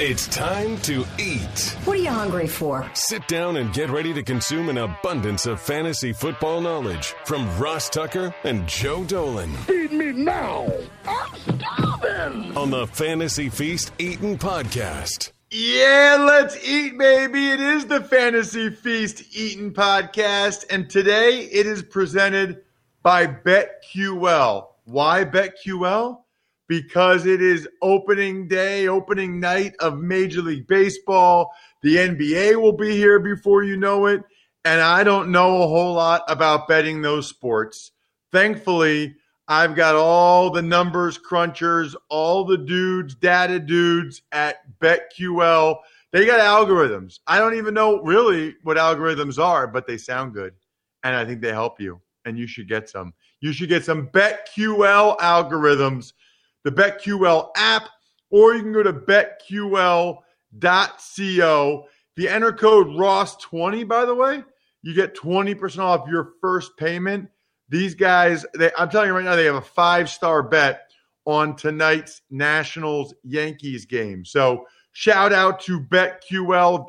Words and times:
It's 0.00 0.28
time 0.28 0.76
to 0.82 1.04
eat. 1.18 1.76
What 1.84 1.96
are 1.96 2.00
you 2.00 2.08
hungry 2.08 2.46
for? 2.46 2.88
Sit 2.94 3.26
down 3.26 3.56
and 3.56 3.72
get 3.74 3.90
ready 3.90 4.14
to 4.14 4.22
consume 4.22 4.68
an 4.68 4.78
abundance 4.78 5.44
of 5.44 5.60
fantasy 5.60 6.12
football 6.12 6.60
knowledge 6.60 7.14
from 7.24 7.48
Ross 7.58 7.88
Tucker 7.90 8.32
and 8.44 8.64
Joe 8.68 9.02
Dolan. 9.02 9.52
Feed 9.66 9.90
me 9.90 10.12
now. 10.12 10.72
I'm 11.04 11.34
starving. 11.34 12.56
On 12.56 12.70
the 12.70 12.86
Fantasy 12.86 13.48
Feast 13.48 13.90
Eating 13.98 14.38
Podcast. 14.38 15.32
Yeah, 15.50 16.16
let's 16.20 16.56
eat, 16.64 16.96
baby. 16.96 17.48
It 17.48 17.58
is 17.58 17.86
the 17.86 18.00
Fantasy 18.04 18.70
Feast 18.70 19.36
Eating 19.36 19.72
Podcast, 19.72 20.64
and 20.70 20.88
today 20.88 21.40
it 21.50 21.66
is 21.66 21.82
presented 21.82 22.62
by 23.02 23.26
BetQL. 23.26 24.68
Why 24.84 25.24
BetQL? 25.24 26.20
Because 26.68 27.26
it 27.26 27.40
is 27.42 27.66
opening 27.82 28.46
day, 28.46 28.88
opening 28.88 29.40
night 29.40 29.74
of 29.80 29.98
Major 29.98 30.42
League 30.42 30.66
Baseball. 30.66 31.50
The 31.82 31.96
NBA 31.96 32.60
will 32.60 32.74
be 32.74 32.92
here 32.92 33.18
before 33.18 33.64
you 33.64 33.76
know 33.76 34.06
it. 34.06 34.22
And 34.64 34.80
I 34.80 35.02
don't 35.02 35.30
know 35.32 35.62
a 35.62 35.66
whole 35.66 35.94
lot 35.94 36.24
about 36.28 36.68
betting 36.68 37.00
those 37.00 37.26
sports. 37.26 37.92
Thankfully, 38.32 39.16
I've 39.48 39.74
got 39.74 39.94
all 39.94 40.50
the 40.50 40.60
numbers 40.60 41.18
crunchers, 41.18 41.96
all 42.10 42.44
the 42.44 42.58
dudes, 42.58 43.14
data 43.14 43.58
dudes 43.58 44.20
at 44.30 44.56
BetQL. 44.78 45.78
They 46.12 46.26
got 46.26 46.40
algorithms. 46.40 47.20
I 47.26 47.38
don't 47.38 47.56
even 47.56 47.72
know 47.72 48.02
really 48.02 48.56
what 48.62 48.76
algorithms 48.76 49.42
are, 49.42 49.66
but 49.66 49.86
they 49.86 49.96
sound 49.96 50.34
good. 50.34 50.52
And 51.02 51.16
I 51.16 51.24
think 51.24 51.40
they 51.40 51.52
help 51.52 51.80
you. 51.80 52.00
And 52.26 52.38
you 52.38 52.46
should 52.46 52.68
get 52.68 52.90
some. 52.90 53.14
You 53.40 53.52
should 53.52 53.70
get 53.70 53.84
some 53.86 54.08
BetQL 54.08 55.16
algorithms 55.18 56.12
the 56.64 56.70
BetQL 56.72 57.50
app, 57.56 57.88
or 58.30 58.54
you 58.54 58.62
can 58.62 58.72
go 58.72 58.82
to 58.82 58.92
betql.co. 58.92 60.22
If 62.16 62.22
you 62.22 62.28
enter 62.28 62.52
code 62.52 62.88
ROSS20, 62.88 63.86
by 63.86 64.04
the 64.04 64.14
way, 64.14 64.42
you 64.82 64.94
get 64.94 65.14
20% 65.16 65.78
off 65.78 66.08
your 66.08 66.32
first 66.40 66.76
payment. 66.76 67.28
These 67.68 67.94
guys, 67.94 68.46
they, 68.54 68.70
I'm 68.76 68.88
telling 68.88 69.08
you 69.08 69.14
right 69.14 69.24
now, 69.24 69.36
they 69.36 69.44
have 69.44 69.54
a 69.56 69.60
five 69.60 70.08
star 70.08 70.42
bet 70.42 70.88
on 71.26 71.54
tonight's 71.56 72.22
Nationals 72.30 73.14
Yankees 73.22 73.84
game. 73.84 74.24
So 74.24 74.66
shout 74.92 75.32
out 75.32 75.60
to 75.60 75.80
betql.co 75.80 76.86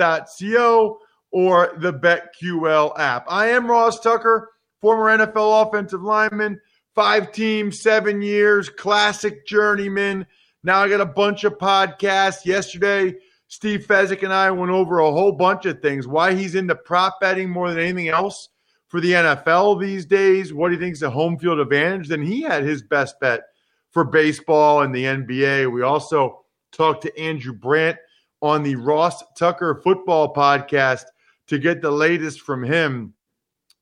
or 1.31 1.73
the 1.77 1.93
BetQL 1.93 2.97
app. 2.97 3.25
I 3.27 3.49
am 3.49 3.69
Ross 3.69 3.99
Tucker, 3.99 4.49
former 4.81 5.15
NFL 5.17 5.67
offensive 5.67 6.01
lineman 6.01 6.59
five 6.99 7.31
teams, 7.31 7.79
seven 7.79 8.21
years, 8.21 8.67
classic 8.67 9.47
journeyman. 9.47 10.27
Now 10.65 10.81
I 10.81 10.89
got 10.89 10.99
a 10.99 11.05
bunch 11.05 11.45
of 11.45 11.57
podcasts. 11.57 12.43
Yesterday, 12.43 13.15
Steve 13.47 13.87
Fezzik 13.87 14.21
and 14.21 14.33
I 14.33 14.51
went 14.51 14.73
over 14.73 14.99
a 14.99 15.09
whole 15.09 15.31
bunch 15.31 15.65
of 15.65 15.81
things. 15.81 16.09
Why 16.09 16.33
he's 16.33 16.55
into 16.55 16.75
prop 16.75 17.21
betting 17.21 17.49
more 17.49 17.69
than 17.69 17.79
anything 17.79 18.09
else 18.09 18.49
for 18.89 18.99
the 18.99 19.13
NFL 19.13 19.79
these 19.79 20.05
days. 20.05 20.53
What 20.53 20.73
he 20.73 20.77
thinks 20.77 20.99
the 20.99 21.09
home 21.09 21.39
field 21.39 21.59
advantage. 21.59 22.09
Then 22.09 22.21
he 22.21 22.41
had 22.41 22.63
his 22.63 22.81
best 22.81 23.17
bet 23.21 23.43
for 23.91 24.03
baseball 24.03 24.81
and 24.81 24.93
the 24.93 25.05
NBA. 25.05 25.71
We 25.71 25.83
also 25.83 26.43
talked 26.73 27.03
to 27.03 27.17
Andrew 27.17 27.53
Brandt 27.53 27.97
on 28.41 28.61
the 28.61 28.75
Ross 28.75 29.23
Tucker 29.37 29.79
Football 29.85 30.33
Podcast 30.33 31.05
to 31.47 31.59
get 31.59 31.81
the 31.81 31.91
latest 31.91 32.41
from 32.41 32.61
him 32.61 33.13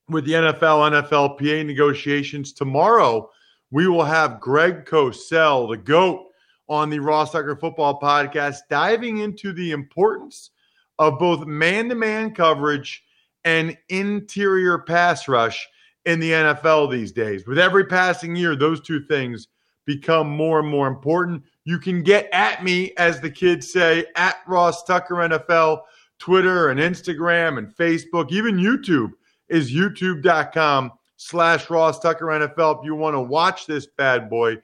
with 0.09 0.25
the 0.25 0.33
NFL 0.33 1.03
NFLPA 1.03 1.65
negotiations. 1.65 2.53
Tomorrow, 2.53 3.29
we 3.71 3.87
will 3.87 4.03
have 4.03 4.39
Greg 4.39 4.85
Cosell, 4.85 5.69
the 5.69 5.77
GOAT, 5.77 6.25
on 6.69 6.89
the 6.89 6.99
Ross 6.99 7.31
Tucker 7.31 7.55
Football 7.55 7.99
Podcast, 7.99 8.59
diving 8.69 9.19
into 9.19 9.53
the 9.53 9.71
importance 9.71 10.51
of 10.99 11.19
both 11.19 11.45
man 11.45 11.89
to 11.89 11.95
man 11.95 12.33
coverage 12.33 13.03
and 13.45 13.77
interior 13.89 14.79
pass 14.79 15.27
rush 15.27 15.67
in 16.05 16.19
the 16.19 16.31
NFL 16.31 16.91
these 16.91 17.11
days. 17.11 17.45
With 17.45 17.59
every 17.59 17.85
passing 17.85 18.35
year, 18.35 18.55
those 18.55 18.81
two 18.81 19.01
things 19.05 19.47
become 19.85 20.29
more 20.29 20.59
and 20.59 20.67
more 20.67 20.87
important. 20.87 21.43
You 21.63 21.79
can 21.79 22.03
get 22.03 22.29
at 22.33 22.63
me, 22.63 22.93
as 22.97 23.21
the 23.21 23.29
kids 23.29 23.71
say, 23.71 24.05
at 24.15 24.37
Ross 24.47 24.83
Tucker 24.83 25.15
NFL, 25.15 25.81
Twitter 26.19 26.69
and 26.69 26.79
Instagram 26.79 27.57
and 27.57 27.73
Facebook, 27.73 28.31
even 28.31 28.57
YouTube 28.57 29.11
is 29.49 29.71
youtube.com 29.71 30.91
slash 31.17 31.69
Ross 31.69 31.99
Tucker 31.99 32.25
NFL 32.25 32.79
if 32.79 32.85
you 32.85 32.95
want 32.95 33.15
to 33.15 33.21
watch 33.21 33.65
this 33.65 33.87
bad 33.87 34.29
boy. 34.29 34.55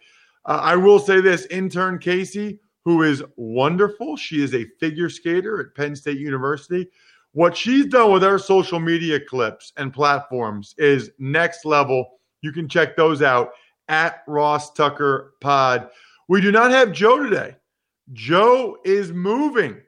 Uh, 0.45 0.59
I 0.61 0.75
will 0.75 0.99
say 0.99 1.19
this 1.21 1.45
intern 1.47 1.99
Casey, 1.99 2.59
who 2.85 3.03
is 3.03 3.23
wonderful. 3.35 4.17
She 4.17 4.43
is 4.43 4.53
a 4.53 4.65
figure 4.79 5.09
skater 5.09 5.59
at 5.59 5.75
Penn 5.75 5.95
State 5.95 6.19
University. 6.19 6.89
What 7.31 7.57
she's 7.57 7.87
done 7.87 8.11
with 8.11 8.21
her 8.21 8.37
social 8.37 8.79
media 8.79 9.19
clips 9.19 9.73
and 9.77 9.91
platforms 9.91 10.75
is 10.77 11.11
next 11.17 11.65
level. 11.65 12.19
You 12.41 12.51
can 12.51 12.69
check 12.69 12.95
those 12.95 13.21
out 13.21 13.51
at 13.87 14.23
Ross 14.27 14.71
Tucker 14.73 15.33
Pod. 15.41 15.89
We 16.27 16.41
do 16.41 16.51
not 16.51 16.71
have 16.71 16.91
Joe 16.91 17.23
today. 17.23 17.55
Joe 18.11 18.77
is 18.83 19.11
moving 19.11 19.81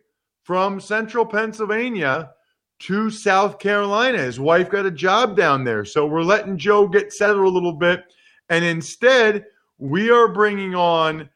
from 0.44 0.80
central 0.80 1.26
Pennsylvania 1.26 2.32
to 2.80 3.10
South 3.10 3.60
Carolina. 3.60 4.18
His 4.18 4.40
wife 4.40 4.70
got 4.70 4.86
a 4.86 4.92
job 4.92 5.36
down 5.36 5.64
there. 5.64 5.86
So 5.86 6.06
we're 6.06 6.24
letting 6.24 6.58
Joe 6.58 6.88
get 6.88 7.14
settled 7.14 7.46
a 7.46 7.50
little 7.50 7.74
bit. 7.74 8.04
And 8.50 8.64
instead, 8.64 9.46
we 9.78 10.10
are 10.10 10.28
bringing 10.28 10.76
on 10.76 11.30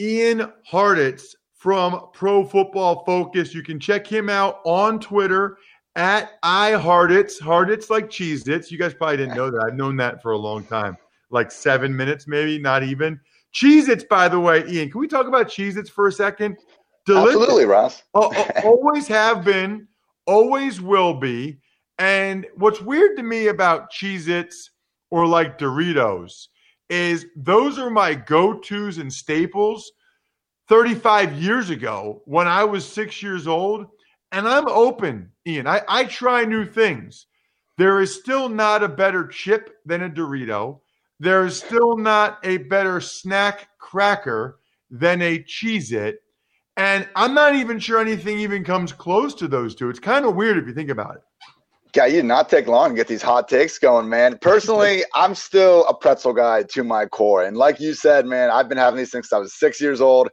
Ian 0.00 0.52
Hartitz 0.70 1.34
from 1.54 2.08
Pro 2.12 2.44
Football 2.44 3.04
Focus. 3.04 3.54
You 3.54 3.62
can 3.62 3.78
check 3.78 4.06
him 4.06 4.28
out 4.28 4.60
on 4.64 4.98
Twitter 4.98 5.58
at 5.94 6.40
Ihartitz. 6.42 7.40
Hartitz 7.40 7.88
like 7.88 8.08
Cheez 8.08 8.48
Its. 8.48 8.72
You 8.72 8.78
guys 8.78 8.94
probably 8.94 9.18
didn't 9.18 9.36
know 9.36 9.50
that. 9.50 9.64
I've 9.64 9.76
known 9.76 9.96
that 9.96 10.20
for 10.22 10.32
a 10.32 10.38
long 10.38 10.64
time. 10.64 10.96
Like 11.30 11.50
seven 11.50 11.96
minutes, 11.96 12.26
maybe, 12.26 12.58
not 12.58 12.82
even. 12.82 13.20
Cheez 13.54 13.88
Its, 13.88 14.04
by 14.04 14.28
the 14.28 14.40
way, 14.40 14.64
Ian, 14.68 14.90
can 14.90 15.00
we 15.00 15.06
talk 15.06 15.26
about 15.26 15.46
Cheez 15.46 15.76
Its 15.76 15.88
for 15.88 16.08
a 16.08 16.12
second? 16.12 16.56
Delicious. 17.06 17.34
Absolutely, 17.34 17.64
Ross. 17.64 18.02
Uh, 18.14 18.28
uh, 18.28 18.60
always 18.64 19.06
have 19.06 19.44
been 19.44 19.86
always 20.26 20.80
will 20.80 21.14
be. 21.14 21.58
And 21.98 22.46
what's 22.56 22.80
weird 22.80 23.16
to 23.16 23.22
me 23.22 23.48
about 23.48 23.92
Cheez 23.92 24.28
Its 24.28 24.70
or 25.10 25.26
like 25.26 25.58
Doritos 25.58 26.48
is 26.88 27.26
those 27.36 27.78
are 27.78 27.90
my 27.90 28.14
go 28.14 28.54
tos 28.54 28.98
and 28.98 29.12
staples 29.12 29.92
35 30.68 31.34
years 31.34 31.70
ago 31.70 32.22
when 32.24 32.46
I 32.46 32.64
was 32.64 32.86
six 32.86 33.22
years 33.22 33.46
old. 33.46 33.86
And 34.32 34.48
I'm 34.48 34.68
open, 34.68 35.30
Ian. 35.46 35.66
I, 35.66 35.82
I 35.86 36.04
try 36.04 36.44
new 36.44 36.64
things. 36.64 37.26
There 37.76 38.00
is 38.00 38.14
still 38.14 38.48
not 38.48 38.82
a 38.82 38.88
better 38.88 39.26
chip 39.26 39.76
than 39.84 40.02
a 40.02 40.10
Dorito. 40.10 40.80
There 41.20 41.44
is 41.44 41.58
still 41.58 41.96
not 41.96 42.38
a 42.42 42.56
better 42.56 43.00
snack 43.00 43.68
cracker 43.78 44.58
than 44.90 45.20
a 45.20 45.38
Cheez 45.40 45.92
It. 45.92 46.21
And 46.76 47.08
I'm 47.16 47.34
not 47.34 47.54
even 47.54 47.78
sure 47.78 48.00
anything 48.00 48.38
even 48.38 48.64
comes 48.64 48.92
close 48.92 49.34
to 49.34 49.48
those 49.48 49.74
two. 49.74 49.90
It's 49.90 49.98
kind 49.98 50.24
of 50.24 50.34
weird 50.34 50.56
if 50.56 50.66
you 50.66 50.72
think 50.72 50.90
about 50.90 51.16
it. 51.16 51.22
Yeah, 51.94 52.06
you 52.06 52.16
did 52.16 52.24
not 52.24 52.48
take 52.48 52.66
long 52.68 52.90
to 52.90 52.96
get 52.96 53.06
these 53.06 53.20
hot 53.20 53.48
takes 53.48 53.78
going, 53.78 54.08
man. 54.08 54.38
Personally, 54.38 55.04
I'm 55.14 55.34
still 55.34 55.86
a 55.86 55.94
pretzel 55.94 56.32
guy 56.32 56.62
to 56.62 56.84
my 56.84 57.04
core. 57.04 57.44
And 57.44 57.56
like 57.56 57.80
you 57.80 57.92
said, 57.92 58.24
man, 58.24 58.50
I've 58.50 58.68
been 58.68 58.78
having 58.78 58.96
these 58.96 59.10
things 59.10 59.28
since 59.28 59.36
I 59.36 59.38
was 59.38 59.58
six 59.58 59.78
years 59.80 60.00
old. 60.00 60.30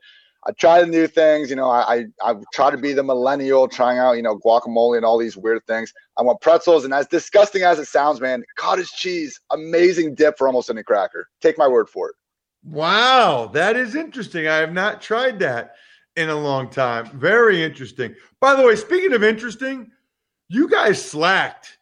I 0.47 0.53
try 0.53 0.79
the 0.79 0.87
new 0.87 1.05
things, 1.05 1.49
you 1.49 1.57
know, 1.57 1.69
I, 1.69 1.95
I, 1.95 2.31
I 2.31 2.35
try 2.53 2.71
to 2.71 2.77
be 2.77 2.93
the 2.93 3.03
millennial 3.03 3.67
trying 3.67 3.99
out, 3.99 4.13
you 4.13 4.21
know, 4.21 4.37
guacamole 4.37 4.95
and 4.95 5.05
all 5.05 5.17
these 5.17 5.35
weird 5.35 5.65
things. 5.67 5.91
I 6.17 6.21
want 6.21 6.39
pretzels, 6.39 6.85
and 6.85 6.93
as 6.93 7.07
disgusting 7.07 7.63
as 7.63 7.77
it 7.77 7.87
sounds, 7.87 8.21
man, 8.21 8.45
cottage 8.57 8.89
cheese, 8.91 9.37
amazing 9.51 10.15
dip 10.15 10.37
for 10.37 10.47
almost 10.47 10.69
any 10.69 10.81
cracker. 10.81 11.27
Take 11.41 11.57
my 11.57 11.67
word 11.67 11.89
for 11.89 12.09
it. 12.09 12.15
Wow, 12.63 13.49
that 13.53 13.75
is 13.75 13.95
interesting. 13.95 14.47
I 14.47 14.55
have 14.55 14.71
not 14.71 15.01
tried 15.01 15.39
that 15.39 15.75
in 16.19 16.29
a 16.29 16.35
long 16.35 16.69
time. 16.69 17.05
Very 17.17 17.63
interesting. 17.63 18.13
By 18.41 18.53
the 18.53 18.61
way, 18.61 18.75
speaking 18.75 19.13
of 19.13 19.23
interesting, 19.23 19.89
you 20.49 20.67
guys 20.67 21.03
slacked 21.03 21.77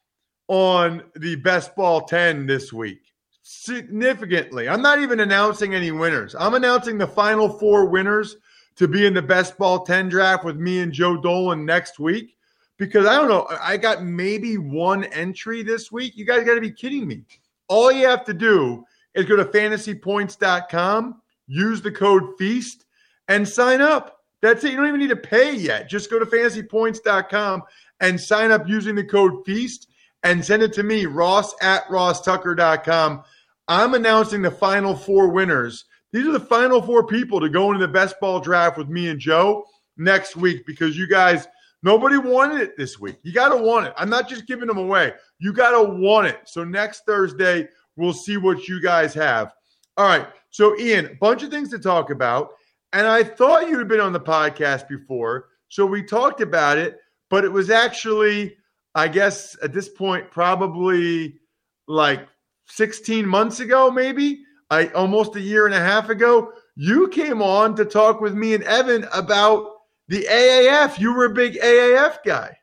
on 0.48 1.02
the 1.16 1.36
best 1.38 1.76
ball 1.76 2.02
10 2.02 2.46
this 2.46 2.72
week 2.72 3.00
significantly. 3.42 4.70
I'm 4.70 4.84
not 4.84 5.00
even 5.00 5.22
announcing 5.22 5.74
any 5.74 5.90
winners. 5.90 6.36
I'm 6.38 6.54
announcing 6.54 7.00
the 7.00 7.08
final 7.08 7.50
four 7.50 7.86
winners 7.88 8.38
to 8.76 8.88
be 8.88 9.08
in 9.08 9.16
the 9.16 9.24
best 9.24 9.58
ball 9.58 9.84
10 9.84 10.08
draft 10.08 10.46
with 10.46 10.58
me 10.58 10.82
and 10.82 10.94
Joe 10.94 11.18
Dolan 11.18 11.66
next 11.66 11.98
week 11.98 12.38
because 12.78 13.08
I 13.08 13.16
don't 13.16 13.30
know, 13.30 13.48
I 13.60 13.76
got 13.78 14.04
maybe 14.04 14.60
one 14.60 15.06
entry 15.06 15.64
this 15.64 15.92
week. 15.92 16.16
You 16.16 16.26
guys 16.26 16.46
got 16.46 16.56
to 16.56 16.62
be 16.62 16.72
kidding 16.72 17.08
me. 17.08 17.24
All 17.70 17.92
you 17.92 18.08
have 18.08 18.24
to 18.26 18.36
do 18.36 18.86
is 19.16 19.26
go 19.26 19.36
to 19.36 19.46
fantasypoints.com, 19.46 21.22
use 21.48 21.82
the 21.82 21.92
code 21.92 22.38
FEAST, 22.38 22.86
and 23.28 23.48
sign 23.48 23.82
up. 23.82 24.17
That's 24.42 24.64
it. 24.64 24.72
You 24.72 24.78
don't 24.78 24.88
even 24.88 25.00
need 25.00 25.10
to 25.10 25.16
pay 25.16 25.56
yet. 25.56 25.90
Just 25.90 26.10
go 26.10 26.20
to 26.20 26.26
fantasypoints.com 26.26 27.64
and 28.00 28.20
sign 28.20 28.52
up 28.52 28.68
using 28.68 28.96
the 28.96 29.04
code 29.04 29.46
FEAST 29.46 29.88
and 30.24 30.44
send 30.44 30.64
it 30.64 30.74
to 30.74 30.84
me, 30.84 31.06
ross 31.06 31.54
at 31.62 31.86
rosstucker.com. 31.88 33.24
I'm 33.68 33.94
announcing 33.94 34.42
the 34.42 34.52
final 34.52 34.96
four 34.96 35.30
winners. 35.30 35.86
These 36.14 36.28
are 36.28 36.32
the 36.32 36.40
final 36.40 36.82
four 36.82 37.06
people 37.06 37.40
to 37.40 37.50
go 37.50 37.72
into 37.72 37.86
the 37.86 37.92
best 37.92 38.20
ball 38.20 38.40
draft 38.40 38.78
with 38.78 38.88
me 38.90 39.10
and 39.10 39.20
Joe. 39.20 39.66
next 39.98 40.36
week 40.36 40.66
because 40.66 40.98
you 40.98 41.08
guys 41.08 41.48
nobody 41.84 42.18
wanted 42.18 42.62
it 42.62 42.78
this 42.78 43.00
week. 43.00 43.18
You 43.24 43.34
got 43.34 43.50
to 43.50 43.58
want 43.58 43.88
it. 43.88 43.94
I'm 43.98 44.10
not 44.10 44.30
just 44.30 44.46
giving 44.48 44.68
them 44.68 44.78
away. 44.78 45.14
You 45.40 45.54
got 45.54 45.72
to 45.72 45.90
want 45.90 46.28
it. 46.28 46.40
So 46.46 46.64
next 46.64 47.06
Thursday 47.06 47.68
we'll 47.96 48.14
see 48.14 48.38
what 48.38 48.68
you 48.68 48.82
guys 48.82 49.14
have. 49.16 49.54
All 49.98 50.08
right. 50.08 50.28
So 50.50 50.78
Ian, 50.80 51.08
a 51.08 51.16
bunch 51.16 51.44
of 51.44 51.50
things 51.50 51.70
to 51.72 51.80
talk 51.80 52.10
about, 52.10 52.52
and 52.94 53.08
I 53.08 53.24
thought 53.24 53.70
you 53.70 53.78
had 53.78 53.88
been 53.88 54.00
on 54.00 54.14
the 54.14 54.20
podcast 54.20 54.88
before, 54.88 55.50
so 55.70 55.86
we 55.86 56.04
talked 56.04 56.42
about 56.42 56.78
it, 56.78 56.98
but 57.30 57.44
it 57.44 57.52
was 57.52 57.70
actually, 57.70 58.56
I 58.96 59.08
guess, 59.08 59.58
at 59.62 59.74
this 59.74 59.90
point, 59.90 60.32
probably 60.32 61.40
like 61.88 62.28
16 62.68 63.26
months 63.26 63.60
ago, 63.60 63.92
maybe. 63.92 64.44
I 64.70 64.88
almost 64.88 65.36
a 65.36 65.42
year 65.42 65.66
and 65.66 65.76
a 65.76 65.80
half 65.80 66.10
ago 66.10 66.52
you 66.80 67.08
came 67.08 67.42
on 67.42 67.76
to 67.76 67.86
talk 67.86 68.22
with 68.22 68.36
me 68.36 68.54
and 68.54 68.64
Evan 68.64 69.08
about 69.12 69.72
the 70.10 70.28
AAF. 70.30 71.00
You 71.00 71.12
were 71.12 71.26
a 71.26 71.34
big 71.34 71.56
AAF 71.56 72.20
guy. 72.24 72.56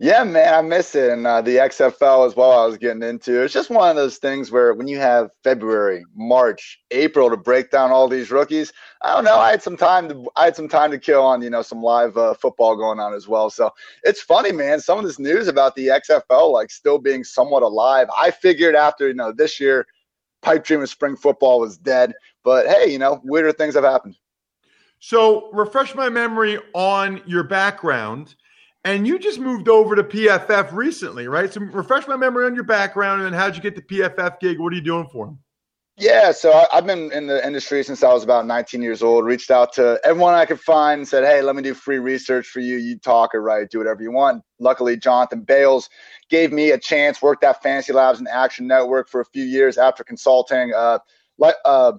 Yeah, 0.00 0.24
man, 0.24 0.52
I 0.52 0.60
miss 0.62 0.94
it. 0.94 1.10
And 1.10 1.26
uh, 1.26 1.40
the 1.40 1.56
XFL 1.56 2.26
as 2.26 2.34
well, 2.34 2.52
I 2.52 2.66
was 2.66 2.76
getting 2.76 3.02
into. 3.02 3.42
It's 3.42 3.54
just 3.54 3.70
one 3.70 3.88
of 3.90 3.96
those 3.96 4.18
things 4.18 4.50
where 4.50 4.74
when 4.74 4.88
you 4.88 4.98
have 4.98 5.30
February, 5.44 6.04
March, 6.14 6.80
April 6.90 7.30
to 7.30 7.36
break 7.36 7.70
down 7.70 7.90
all 7.90 8.08
these 8.08 8.30
rookies, 8.30 8.72
I 9.02 9.14
don't 9.14 9.24
know. 9.24 9.38
I 9.38 9.50
had 9.50 9.62
some 9.62 9.76
time 9.76 10.08
to 10.08 10.26
I 10.36 10.46
had 10.46 10.56
some 10.56 10.68
time 10.68 10.90
to 10.90 10.98
kill 10.98 11.22
on 11.22 11.42
you 11.42 11.50
know 11.50 11.62
some 11.62 11.82
live 11.82 12.16
uh, 12.16 12.34
football 12.34 12.76
going 12.76 12.98
on 12.98 13.14
as 13.14 13.28
well. 13.28 13.50
So 13.50 13.70
it's 14.02 14.20
funny, 14.20 14.52
man. 14.52 14.80
Some 14.80 14.98
of 14.98 15.04
this 15.04 15.18
news 15.18 15.46
about 15.48 15.76
the 15.76 15.88
XFL 15.88 16.52
like 16.52 16.70
still 16.70 16.98
being 16.98 17.22
somewhat 17.22 17.62
alive. 17.62 18.08
I 18.16 18.30
figured 18.30 18.74
after 18.74 19.08
you 19.08 19.14
know 19.14 19.32
this 19.32 19.60
year 19.60 19.86
pipe 20.42 20.64
dream 20.64 20.82
of 20.82 20.88
spring 20.88 21.16
football 21.16 21.60
was 21.60 21.78
dead. 21.78 22.12
But 22.42 22.66
hey, 22.66 22.90
you 22.90 22.98
know, 22.98 23.20
weirder 23.24 23.52
things 23.52 23.74
have 23.74 23.84
happened. 23.84 24.16
So 24.98 25.50
refresh 25.52 25.94
my 25.94 26.08
memory 26.08 26.58
on 26.72 27.20
your 27.26 27.42
background. 27.42 28.36
And 28.84 29.06
you 29.06 29.18
just 29.18 29.40
moved 29.40 29.68
over 29.68 29.96
to 29.96 30.04
PFF 30.04 30.72
recently, 30.72 31.26
right? 31.26 31.52
So 31.52 31.60
refresh 31.60 32.06
my 32.06 32.16
memory 32.16 32.44
on 32.44 32.54
your 32.54 32.64
background 32.64 33.22
and 33.22 33.34
how'd 33.34 33.56
you 33.56 33.62
get 33.62 33.76
the 33.76 33.82
PFF 33.82 34.40
gig? 34.40 34.60
What 34.60 34.72
are 34.72 34.76
you 34.76 34.82
doing 34.82 35.08
for 35.10 35.26
them? 35.26 35.38
Yeah, 35.96 36.32
so 36.32 36.52
I, 36.52 36.66
have 36.72 36.86
been 36.86 37.12
in 37.12 37.28
the 37.28 37.46
industry 37.46 37.84
since 37.84 38.02
I 38.02 38.12
was 38.12 38.24
about 38.24 38.46
19 38.46 38.82
years 38.82 39.00
old. 39.00 39.24
Reached 39.24 39.52
out 39.52 39.72
to 39.74 40.00
everyone 40.02 40.34
I 40.34 40.44
could 40.44 40.60
find 40.60 40.98
and 40.98 41.08
said, 41.08 41.22
"Hey, 41.22 41.40
let 41.40 41.54
me 41.54 41.62
do 41.62 41.72
free 41.72 42.00
research 42.00 42.48
for 42.48 42.58
you. 42.58 42.78
You 42.78 42.98
talk 42.98 43.32
or 43.32 43.40
write, 43.40 43.70
do 43.70 43.78
whatever 43.78 44.02
you 44.02 44.10
want." 44.10 44.42
Luckily, 44.58 44.96
Jonathan 44.96 45.42
Bales 45.42 45.88
gave 46.30 46.52
me 46.52 46.72
a 46.72 46.78
chance. 46.78 47.22
Worked 47.22 47.44
at 47.44 47.62
Fantasy 47.62 47.92
Labs 47.92 48.18
and 48.18 48.26
Action 48.26 48.66
Network 48.66 49.08
for 49.08 49.20
a 49.20 49.24
few 49.26 49.44
years 49.44 49.78
after 49.78 50.02
consulting. 50.02 50.72
Uh, 50.74 50.98
uh, 51.64 51.92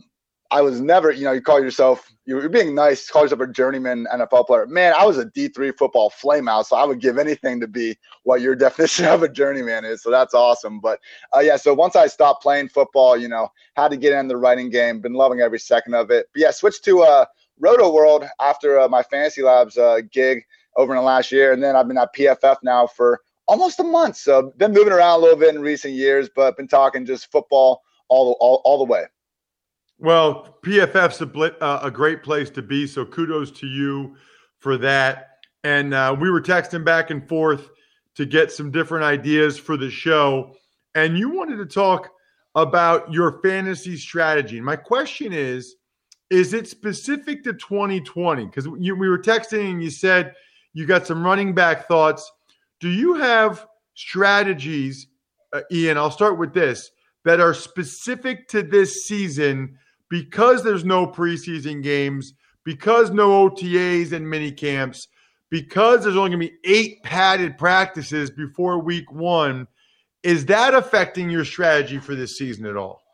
I 0.51 0.61
was 0.61 0.79
never, 0.79 1.11
you 1.11 1.23
know, 1.23 1.31
you 1.31 1.41
call 1.41 1.59
yourself, 1.59 2.11
you're 2.25 2.49
being 2.49 2.75
nice, 2.75 3.09
call 3.09 3.23
yourself 3.23 3.41
a 3.41 3.47
journeyman 3.47 4.05
NFL 4.13 4.47
player. 4.47 4.67
Man, 4.67 4.93
I 4.97 5.05
was 5.05 5.17
a 5.17 5.25
D3 5.25 5.75
football 5.77 6.11
flameout, 6.11 6.65
so 6.65 6.75
I 6.75 6.85
would 6.85 6.99
give 6.99 7.17
anything 7.17 7.59
to 7.61 7.67
be 7.67 7.97
what 8.23 8.41
your 8.41 8.55
definition 8.65 9.05
of 9.05 9.23
a 9.23 9.29
journeyman 9.29 9.85
is. 9.85 10.03
So 10.03 10.11
that's 10.11 10.33
awesome. 10.33 10.79
But 10.79 10.99
uh, 11.35 11.39
yeah, 11.39 11.55
so 11.55 11.73
once 11.73 11.95
I 11.95 12.07
stopped 12.07 12.43
playing 12.43 12.69
football, 12.69 13.17
you 13.17 13.27
know, 13.27 13.49
had 13.75 13.89
to 13.89 13.97
get 13.97 14.13
in 14.13 14.27
the 14.27 14.37
writing 14.37 14.69
game, 14.69 15.01
been 15.01 15.13
loving 15.13 15.41
every 15.41 15.59
second 15.59 15.95
of 15.95 16.11
it. 16.11 16.27
But 16.33 16.41
yeah, 16.41 16.51
switched 16.51 16.85
to 16.85 17.01
uh, 17.01 17.25
Rotoworld 17.61 18.29
after 18.39 18.79
uh, 18.79 18.87
my 18.87 19.01
Fantasy 19.03 19.41
Labs 19.41 19.77
uh, 19.77 20.01
gig 20.11 20.43
over 20.75 20.93
in 20.93 20.97
the 20.97 21.05
last 21.05 21.31
year. 21.31 21.53
And 21.53 21.63
then 21.63 21.75
I've 21.75 21.87
been 21.87 21.97
at 21.97 22.13
PFF 22.15 22.57
now 22.63 22.85
for 22.85 23.21
almost 23.47 23.79
a 23.79 23.83
month. 23.83 24.17
So 24.17 24.53
been 24.57 24.73
moving 24.73 24.93
around 24.93 25.19
a 25.19 25.23
little 25.23 25.39
bit 25.39 25.55
in 25.55 25.61
recent 25.61 25.93
years, 25.93 26.29
but 26.35 26.57
been 26.57 26.67
talking 26.67 27.05
just 27.05 27.31
football 27.31 27.81
all, 28.09 28.37
all, 28.39 28.61
all 28.65 28.77
the 28.77 28.91
way. 28.91 29.05
Well, 29.97 30.57
PFF's 30.63 31.21
a, 31.21 31.63
uh, 31.63 31.79
a 31.83 31.91
great 31.91 32.21
place 32.21 32.49
to 32.51 32.61
be. 32.61 32.85
So 32.87 33.05
kudos 33.05 33.51
to 33.59 33.67
you 33.67 34.15
for 34.59 34.77
that. 34.77 35.29
And 35.63 35.93
uh, 35.93 36.15
we 36.19 36.29
were 36.29 36.41
texting 36.41 36.83
back 36.83 37.09
and 37.09 37.27
forth 37.27 37.69
to 38.15 38.25
get 38.25 38.51
some 38.51 38.71
different 38.71 39.03
ideas 39.03 39.57
for 39.57 39.77
the 39.77 39.89
show. 39.89 40.55
And 40.95 41.17
you 41.17 41.29
wanted 41.29 41.57
to 41.57 41.65
talk 41.65 42.11
about 42.55 43.11
your 43.11 43.41
fantasy 43.41 43.97
strategy. 43.97 44.61
My 44.61 44.75
question 44.75 45.33
is 45.33 45.75
Is 46.29 46.53
it 46.53 46.67
specific 46.67 47.43
to 47.43 47.53
2020? 47.53 48.45
Because 48.45 48.67
we 48.67 48.91
were 48.91 49.19
texting 49.19 49.71
and 49.71 49.83
you 49.83 49.89
said 49.89 50.33
you 50.73 50.85
got 50.85 51.07
some 51.07 51.23
running 51.23 51.53
back 51.53 51.87
thoughts. 51.87 52.29
Do 52.79 52.89
you 52.89 53.15
have 53.15 53.65
strategies, 53.93 55.07
uh, 55.53 55.61
Ian? 55.71 55.97
I'll 55.97 56.11
start 56.11 56.37
with 56.37 56.53
this 56.53 56.91
that 57.23 57.39
are 57.39 57.53
specific 57.53 58.47
to 58.49 58.61
this 58.61 59.05
season 59.05 59.77
because 60.09 60.63
there's 60.63 60.85
no 60.85 61.07
preseason 61.07 61.81
games, 61.81 62.33
because 62.63 63.11
no 63.11 63.49
OTAs 63.49 64.11
and 64.11 64.29
mini 64.29 64.51
camps, 64.51 65.07
because 65.49 66.03
there's 66.03 66.15
only 66.17 66.31
going 66.31 66.41
to 66.41 66.47
be 66.49 66.57
eight 66.65 67.01
padded 67.03 67.57
practices 67.57 68.29
before 68.29 68.79
week 68.79 69.11
one, 69.11 69.67
is 70.23 70.45
that 70.47 70.73
affecting 70.73 71.29
your 71.29 71.45
strategy 71.45 71.99
for 71.99 72.15
this 72.15 72.37
season 72.37 72.65
at 72.65 72.75
all? 72.75 73.04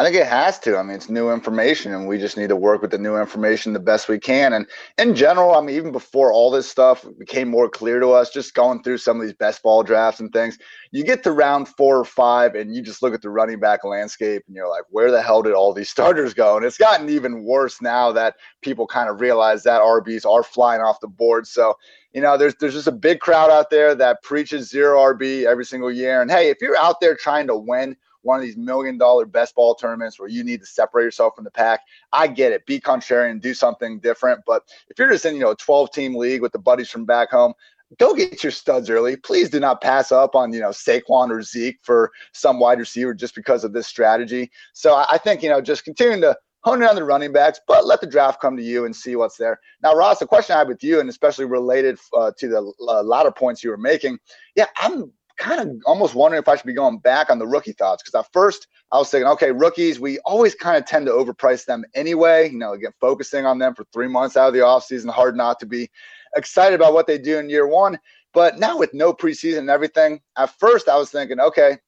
I 0.00 0.02
think 0.02 0.16
it 0.16 0.26
has 0.28 0.58
to. 0.60 0.78
I 0.78 0.82
mean, 0.82 0.96
it's 0.96 1.10
new 1.10 1.30
information, 1.30 1.92
and 1.92 2.08
we 2.08 2.16
just 2.16 2.38
need 2.38 2.48
to 2.48 2.56
work 2.56 2.80
with 2.80 2.90
the 2.90 2.96
new 2.96 3.18
information 3.18 3.74
the 3.74 3.80
best 3.80 4.08
we 4.08 4.18
can. 4.18 4.54
And 4.54 4.66
in 4.96 5.14
general, 5.14 5.54
I 5.54 5.60
mean, 5.60 5.76
even 5.76 5.92
before 5.92 6.32
all 6.32 6.50
this 6.50 6.66
stuff 6.66 7.04
became 7.18 7.48
more 7.48 7.68
clear 7.68 8.00
to 8.00 8.12
us, 8.12 8.30
just 8.30 8.54
going 8.54 8.82
through 8.82 8.96
some 8.96 9.20
of 9.20 9.26
these 9.26 9.34
best 9.34 9.62
ball 9.62 9.82
drafts 9.82 10.18
and 10.18 10.32
things, 10.32 10.56
you 10.90 11.04
get 11.04 11.22
to 11.24 11.32
round 11.32 11.68
four 11.68 11.98
or 11.98 12.06
five, 12.06 12.54
and 12.54 12.74
you 12.74 12.80
just 12.80 13.02
look 13.02 13.12
at 13.12 13.20
the 13.20 13.28
running 13.28 13.60
back 13.60 13.84
landscape, 13.84 14.42
and 14.46 14.56
you're 14.56 14.70
like, 14.70 14.84
where 14.88 15.10
the 15.10 15.20
hell 15.20 15.42
did 15.42 15.52
all 15.52 15.74
these 15.74 15.90
starters 15.96 16.32
go? 16.32 16.56
And 16.56 16.64
it's 16.64 16.78
gotten 16.78 17.10
even 17.10 17.44
worse 17.44 17.82
now 17.82 18.10
that 18.12 18.36
people 18.62 18.86
kind 18.86 19.10
of 19.10 19.20
realize 19.20 19.64
that 19.64 19.82
RBs 19.82 20.24
are 20.24 20.42
flying 20.42 20.80
off 20.80 21.00
the 21.00 21.08
board. 21.08 21.46
So 21.46 21.76
you 22.14 22.22
know, 22.22 22.36
there's 22.38 22.54
there's 22.56 22.74
just 22.74 22.86
a 22.86 22.92
big 22.92 23.20
crowd 23.20 23.50
out 23.50 23.68
there 23.68 23.94
that 23.94 24.22
preaches 24.22 24.70
zero 24.70 24.98
RB 24.98 25.44
every 25.44 25.64
single 25.64 25.92
year. 25.92 26.22
And 26.22 26.30
hey, 26.30 26.48
if 26.48 26.56
you're 26.60 26.78
out 26.78 27.00
there 27.00 27.14
trying 27.14 27.46
to 27.48 27.56
win 27.56 27.96
one 28.22 28.38
of 28.38 28.44
these 28.44 28.56
million 28.56 28.98
dollar 28.98 29.26
best 29.26 29.54
ball 29.54 29.74
tournaments 29.74 30.18
where 30.18 30.28
you 30.28 30.44
need 30.44 30.60
to 30.60 30.66
separate 30.66 31.04
yourself 31.04 31.34
from 31.34 31.44
the 31.44 31.50
pack. 31.50 31.80
I 32.12 32.26
get 32.26 32.52
it. 32.52 32.66
Be 32.66 32.80
contrarian, 32.80 33.40
do 33.40 33.54
something 33.54 34.00
different. 34.00 34.40
But 34.46 34.62
if 34.88 34.98
you're 34.98 35.10
just 35.10 35.24
in, 35.24 35.34
you 35.34 35.40
know, 35.40 35.50
a 35.50 35.56
12 35.56 35.92
team 35.92 36.14
league 36.14 36.42
with 36.42 36.52
the 36.52 36.58
buddies 36.58 36.90
from 36.90 37.04
back 37.04 37.30
home, 37.30 37.54
go 37.98 38.14
get 38.14 38.42
your 38.42 38.52
studs 38.52 38.88
early. 38.90 39.16
Please 39.16 39.50
do 39.50 39.60
not 39.60 39.80
pass 39.80 40.12
up 40.12 40.34
on, 40.34 40.52
you 40.52 40.60
know, 40.60 40.70
Saquon 40.70 41.30
or 41.30 41.42
Zeke 41.42 41.78
for 41.82 42.10
some 42.32 42.60
wide 42.60 42.78
receiver 42.78 43.14
just 43.14 43.34
because 43.34 43.64
of 43.64 43.72
this 43.72 43.86
strategy. 43.86 44.50
So 44.72 44.94
I 44.94 45.18
think, 45.18 45.42
you 45.42 45.50
know, 45.50 45.60
just 45.60 45.84
continuing 45.84 46.20
to 46.20 46.36
hone 46.62 46.82
in 46.82 46.88
on 46.88 46.94
the 46.94 47.04
running 47.04 47.32
backs, 47.32 47.58
but 47.66 47.86
let 47.86 48.00
the 48.00 48.06
draft 48.06 48.40
come 48.40 48.56
to 48.56 48.62
you 48.62 48.84
and 48.84 48.94
see 48.94 49.16
what's 49.16 49.36
there. 49.36 49.58
Now, 49.82 49.94
Ross, 49.94 50.18
the 50.18 50.26
question 50.26 50.54
I 50.54 50.58
have 50.58 50.68
with 50.68 50.84
you, 50.84 51.00
and 51.00 51.08
especially 51.08 51.46
related 51.46 51.98
uh, 52.16 52.32
to 52.38 52.48
the 52.48 52.72
uh, 52.86 53.02
latter 53.02 53.30
points 53.30 53.64
you 53.64 53.70
were 53.70 53.78
making, 53.78 54.18
yeah, 54.56 54.66
I'm 54.76 55.10
kind 55.40 55.60
of 55.60 55.76
almost 55.86 56.14
wondering 56.14 56.40
if 56.40 56.48
I 56.48 56.56
should 56.56 56.66
be 56.66 56.74
going 56.74 56.98
back 56.98 57.30
on 57.30 57.38
the 57.38 57.46
rookie 57.46 57.72
thoughts 57.72 58.02
because 58.02 58.18
at 58.18 58.32
first 58.32 58.68
I 58.92 58.98
was 58.98 59.10
thinking, 59.10 59.28
okay, 59.28 59.50
rookies, 59.50 59.98
we 59.98 60.18
always 60.20 60.54
kind 60.54 60.76
of 60.76 60.86
tend 60.86 61.06
to 61.06 61.12
overprice 61.12 61.64
them 61.64 61.84
anyway. 61.94 62.50
You 62.50 62.58
know, 62.58 62.74
again, 62.74 62.92
focusing 63.00 63.46
on 63.46 63.58
them 63.58 63.74
for 63.74 63.84
three 63.92 64.06
months 64.06 64.36
out 64.36 64.48
of 64.48 64.54
the 64.54 64.60
offseason, 64.60 65.10
hard 65.10 65.36
not 65.36 65.58
to 65.60 65.66
be 65.66 65.90
excited 66.36 66.78
about 66.78 66.92
what 66.92 67.06
they 67.06 67.18
do 67.18 67.38
in 67.38 67.50
year 67.50 67.66
one. 67.66 67.98
But 68.32 68.58
now 68.58 68.78
with 68.78 68.94
no 68.94 69.12
preseason 69.12 69.60
and 69.60 69.70
everything, 69.70 70.20
at 70.36 70.56
first 70.60 70.88
I 70.88 70.96
was 70.96 71.10
thinking, 71.10 71.40
okay, 71.40 71.78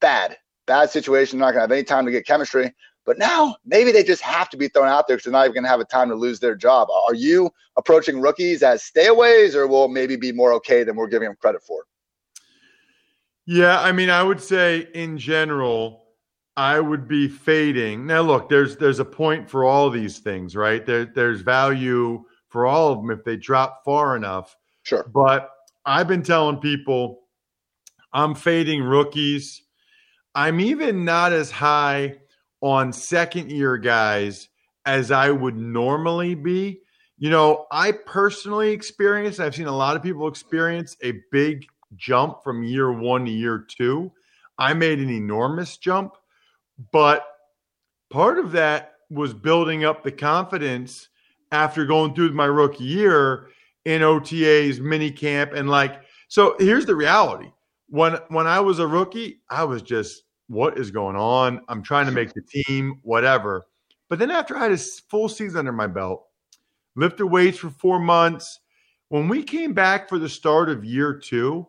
bad, 0.00 0.36
bad 0.66 0.90
situation. 0.90 1.38
Not 1.38 1.46
going 1.46 1.56
to 1.56 1.60
have 1.62 1.72
any 1.72 1.82
time 1.82 2.06
to 2.06 2.12
get 2.12 2.26
chemistry. 2.26 2.72
But 3.04 3.18
now 3.18 3.56
maybe 3.66 3.92
they 3.92 4.02
just 4.02 4.22
have 4.22 4.48
to 4.50 4.56
be 4.56 4.68
thrown 4.68 4.88
out 4.88 5.06
there 5.06 5.16
because 5.16 5.24
they're 5.24 5.32
not 5.32 5.44
even 5.44 5.54
going 5.54 5.64
to 5.64 5.68
have 5.68 5.80
a 5.80 5.84
time 5.84 6.08
to 6.08 6.14
lose 6.14 6.40
their 6.40 6.54
job. 6.54 6.88
Are 6.90 7.14
you 7.14 7.50
approaching 7.76 8.20
rookies 8.20 8.62
as 8.62 8.82
stayaways 8.82 9.54
or 9.54 9.66
will 9.66 9.88
maybe 9.88 10.16
be 10.16 10.32
more 10.32 10.52
okay 10.54 10.84
than 10.84 10.96
we're 10.96 11.08
giving 11.08 11.28
them 11.28 11.36
credit 11.38 11.62
for? 11.62 11.84
Yeah, 13.46 13.80
I 13.80 13.92
mean, 13.92 14.10
I 14.10 14.22
would 14.22 14.40
say 14.40 14.88
in 14.94 15.18
general, 15.18 16.04
I 16.56 16.80
would 16.80 17.08
be 17.08 17.28
fading. 17.28 18.06
Now, 18.06 18.22
look, 18.22 18.48
there's 18.48 18.76
there's 18.76 19.00
a 19.00 19.04
point 19.04 19.50
for 19.50 19.64
all 19.64 19.90
these 19.90 20.18
things, 20.20 20.54
right? 20.56 20.84
There, 20.84 21.04
there's 21.04 21.40
value 21.40 22.24
for 22.48 22.66
all 22.66 22.92
of 22.92 23.00
them 23.00 23.10
if 23.10 23.24
they 23.24 23.36
drop 23.36 23.82
far 23.84 24.16
enough. 24.16 24.56
Sure. 24.84 25.04
But 25.12 25.50
I've 25.84 26.08
been 26.08 26.22
telling 26.22 26.58
people 26.58 27.22
I'm 28.12 28.34
fading 28.34 28.82
rookies. 28.82 29.62
I'm 30.34 30.60
even 30.60 31.04
not 31.04 31.32
as 31.32 31.50
high 31.50 32.16
on 32.60 32.92
second 32.92 33.50
year 33.50 33.76
guys 33.76 34.48
as 34.86 35.10
I 35.10 35.30
would 35.30 35.56
normally 35.56 36.34
be. 36.34 36.80
You 37.18 37.30
know, 37.30 37.66
I 37.70 37.92
personally 37.92 38.70
experienced, 38.70 39.40
I've 39.40 39.54
seen 39.54 39.66
a 39.66 39.76
lot 39.76 39.96
of 39.96 40.02
people 40.02 40.28
experience 40.28 40.96
a 41.02 41.14
big 41.30 41.66
jump 41.96 42.42
from 42.42 42.62
year 42.62 42.92
one 42.92 43.24
to 43.24 43.30
year 43.30 43.66
two. 43.68 44.12
I 44.58 44.74
made 44.74 45.00
an 45.00 45.10
enormous 45.10 45.76
jump, 45.76 46.14
but 46.92 47.26
part 48.10 48.38
of 48.38 48.52
that 48.52 48.94
was 49.10 49.34
building 49.34 49.84
up 49.84 50.02
the 50.02 50.12
confidence 50.12 51.08
after 51.52 51.84
going 51.84 52.14
through 52.14 52.32
my 52.32 52.46
rookie 52.46 52.84
year 52.84 53.48
in 53.84 54.02
OTAs, 54.02 54.80
mini 54.80 55.10
camp, 55.10 55.52
and 55.52 55.68
like. 55.68 56.02
So 56.28 56.56
here's 56.58 56.86
the 56.86 56.96
reality: 56.96 57.50
when 57.88 58.18
when 58.28 58.46
I 58.46 58.60
was 58.60 58.78
a 58.78 58.86
rookie, 58.86 59.40
I 59.50 59.64
was 59.64 59.82
just, 59.82 60.24
what 60.48 60.78
is 60.78 60.90
going 60.90 61.16
on? 61.16 61.60
I'm 61.68 61.82
trying 61.82 62.06
to 62.06 62.12
make 62.12 62.32
the 62.32 62.42
team, 62.42 63.00
whatever. 63.02 63.66
But 64.08 64.18
then 64.18 64.30
after 64.30 64.56
I 64.56 64.64
had 64.64 64.72
a 64.72 64.78
full 64.78 65.28
season 65.28 65.60
under 65.60 65.72
my 65.72 65.86
belt, 65.86 66.26
lifted 66.96 67.26
weights 67.26 67.58
for 67.58 67.70
four 67.70 67.98
months. 67.98 68.60
When 69.08 69.28
we 69.28 69.42
came 69.42 69.74
back 69.74 70.08
for 70.08 70.18
the 70.18 70.28
start 70.28 70.68
of 70.68 70.84
year 70.84 71.14
two, 71.14 71.68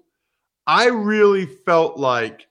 I 0.68 0.88
really 0.88 1.46
felt 1.46 1.98
like 1.98 2.48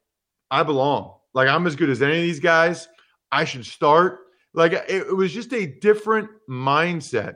I 0.50 0.62
belong. 0.62 1.16
Like 1.32 1.48
I'm 1.48 1.66
as 1.66 1.76
good 1.76 1.90
as 1.90 2.02
any 2.02 2.16
of 2.16 2.22
these 2.22 2.40
guys. 2.40 2.88
I 3.32 3.44
should 3.44 3.66
start. 3.66 4.20
Like 4.52 4.72
it, 4.72 4.84
it 4.88 5.16
was 5.16 5.32
just 5.32 5.52
a 5.52 5.66
different 5.66 6.30
mindset. 6.48 7.34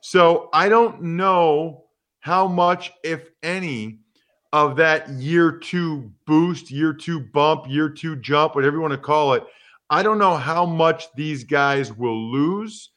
So 0.00 0.48
I 0.52 0.68
don't 0.68 1.02
know 1.02 1.84
how 2.20 2.46
much, 2.46 2.92
if 3.02 3.30
any, 3.42 4.00
of 4.52 4.76
that 4.76 5.08
year 5.10 5.52
two 5.52 6.10
boost, 6.26 6.70
year 6.70 6.92
two 6.92 7.20
bump, 7.20 7.66
year 7.68 7.88
two 7.88 8.16
jump, 8.16 8.54
whatever 8.54 8.76
you 8.76 8.82
want 8.82 8.92
to 8.92 8.98
call 8.98 9.34
it. 9.34 9.44
I 9.90 10.02
don't 10.02 10.18
know 10.18 10.36
how 10.36 10.66
much 10.66 11.12
these 11.14 11.44
guys 11.44 11.92
will 11.92 12.30
lose 12.30 12.90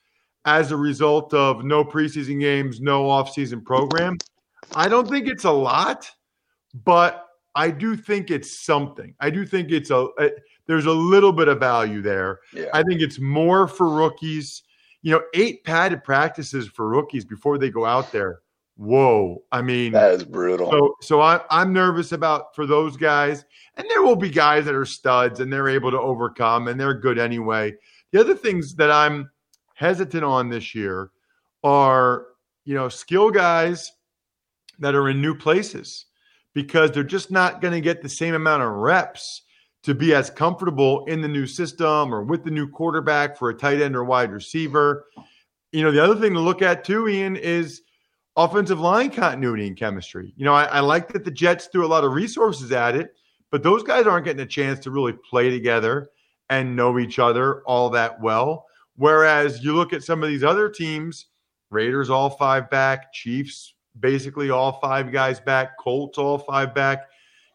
as 0.45 0.71
a 0.71 0.77
result 0.77 1.33
of 1.33 1.63
no 1.63 1.83
preseason 1.83 2.39
games, 2.39 2.81
no 2.81 3.05
offseason 3.05 3.63
program. 3.63 4.17
I 4.75 4.88
don't 4.88 5.07
think 5.07 5.27
it's 5.27 5.43
a 5.43 5.51
lot, 5.51 6.09
but 6.73 7.27
I 7.55 7.69
do 7.71 7.95
think 7.95 8.31
it's 8.31 8.59
something. 8.59 9.13
I 9.19 9.29
do 9.29 9.45
think 9.45 9.71
it's 9.71 9.89
a, 9.89 10.07
a 10.19 10.31
there's 10.67 10.85
a 10.85 10.91
little 10.91 11.33
bit 11.33 11.47
of 11.47 11.59
value 11.59 12.01
there. 12.01 12.39
Yeah. 12.53 12.67
I 12.73 12.83
think 12.83 13.01
it's 13.01 13.19
more 13.19 13.67
for 13.67 13.89
rookies. 13.89 14.63
You 15.01 15.11
know, 15.11 15.23
eight 15.33 15.63
padded 15.63 16.03
practices 16.03 16.67
for 16.67 16.87
rookies 16.87 17.25
before 17.25 17.57
they 17.57 17.69
go 17.69 17.85
out 17.85 18.11
there. 18.11 18.39
Whoa! 18.77 19.43
I 19.51 19.61
mean, 19.61 19.91
that 19.91 20.13
is 20.13 20.23
brutal. 20.23 20.71
So, 20.71 20.95
so 21.01 21.21
I, 21.21 21.41
I'm 21.49 21.73
nervous 21.73 22.13
about 22.13 22.55
for 22.55 22.65
those 22.65 22.95
guys, 22.95 23.43
and 23.75 23.87
there 23.89 24.01
will 24.01 24.15
be 24.15 24.29
guys 24.29 24.65
that 24.65 24.75
are 24.75 24.85
studs 24.85 25.39
and 25.39 25.51
they're 25.51 25.67
able 25.67 25.91
to 25.91 25.99
overcome, 25.99 26.67
and 26.67 26.79
they're 26.79 26.93
good 26.93 27.19
anyway. 27.19 27.75
The 28.11 28.19
other 28.19 28.35
things 28.35 28.75
that 28.75 28.91
I'm 28.91 29.29
hesitant 29.73 30.23
on 30.23 30.49
this 30.49 30.73
year 30.73 31.11
are, 31.63 32.27
you 32.63 32.75
know, 32.75 32.89
skill 32.89 33.29
guys 33.29 33.91
that 34.79 34.95
are 34.95 35.09
in 35.09 35.21
new 35.21 35.35
places 35.35 36.05
because 36.53 36.91
they're 36.91 37.03
just 37.03 37.31
not 37.31 37.62
going 37.62 37.74
to 37.74 37.81
get 37.81 38.01
the 38.01 38.10
same 38.10 38.34
amount 38.34 38.63
of 38.63 38.70
reps 38.70 39.43
to 39.84 39.96
be 39.96 40.13
as 40.13 40.29
comfortable 40.29 41.05
in 41.05 41.22
the 41.22 41.27
new 41.27 41.48
system 41.48 42.13
or 42.13 42.24
with 42.24 42.43
the 42.43 42.51
new 42.51 42.67
quarterback 42.67 43.38
for 43.38 43.50
a 43.50 43.53
tight 43.53 43.81
end 43.81 43.96
or 43.96 44.03
wide 44.03 44.31
receiver. 44.31 45.05
You 45.72 45.84
know, 45.84 45.91
the 45.91 46.03
other 46.03 46.20
thing 46.20 46.34
to 46.34 46.39
look 46.39 46.62
at 46.62 46.84
too, 46.84 47.08
Ian, 47.08 47.36
is 47.36 47.81
offensive 48.36 48.79
line 48.79 49.10
continuity 49.10 49.67
and 49.67 49.77
chemistry. 49.77 50.34
You 50.36 50.46
know, 50.46 50.53
I, 50.53 50.65
I 50.65 50.79
like 50.81 51.12
that 51.13 51.25
the 51.25 51.31
Jets 51.31 51.67
threw 51.67 51.86
a 51.86 51.88
lot 51.88 52.03
of 52.03 52.13
resources 52.13 52.72
at 52.72 52.96
it, 52.96 53.15
but 53.50 53.63
those 53.63 53.84
guys 53.84 54.05
aren't 54.05 54.25
getting 54.25 54.41
a 54.41 54.46
chance 54.46 54.79
to 54.81 54.91
really 54.91 55.13
play 55.13 55.50
together 55.50 56.10
and 56.50 56.75
know 56.75 57.00
each 57.00 57.17
other 57.17 57.62
all 57.63 57.89
that 57.89 58.22
well. 58.22 58.65
Whereas 58.98 59.63
you 59.63 59.74
look 59.74 59.93
at 59.93 60.03
some 60.03 60.22
of 60.22 60.29
these 60.29 60.43
other 60.43 60.70
teams, 60.70 61.27
Raiders 61.72 62.10
all 62.10 62.29
five 62.29 62.70
back, 62.70 63.13
Chiefs 63.13 63.74
basically 64.00 64.50
all 64.50 64.79
five 64.79 65.12
guys 65.12 65.39
back, 65.39 65.77
Colts 65.77 66.17
all 66.17 66.38
five 66.38 66.74
back. 66.74 67.07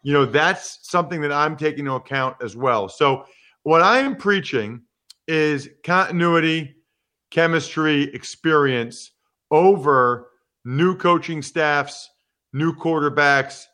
You 0.03 0.13
know, 0.13 0.25
that's 0.25 0.79
something 0.83 1.21
that 1.23 1.33
I'm 1.33 1.57
taking 1.57 1.81
into 1.81 1.95
account 1.95 2.37
as 2.43 2.57
well. 2.57 2.89
So, 2.89 3.25
what 3.63 3.83
I 3.83 3.99
am 3.99 4.15
preaching 4.17 4.83
is 5.27 5.69
continuity, 5.83 6.77
chemistry, 7.31 8.15
experience 8.15 9.11
over 9.51 10.29
new 10.65 10.97
coaching 10.97 11.43
staffs, 11.43 12.09
new 12.53 12.73
quarterbacks, 12.73 13.65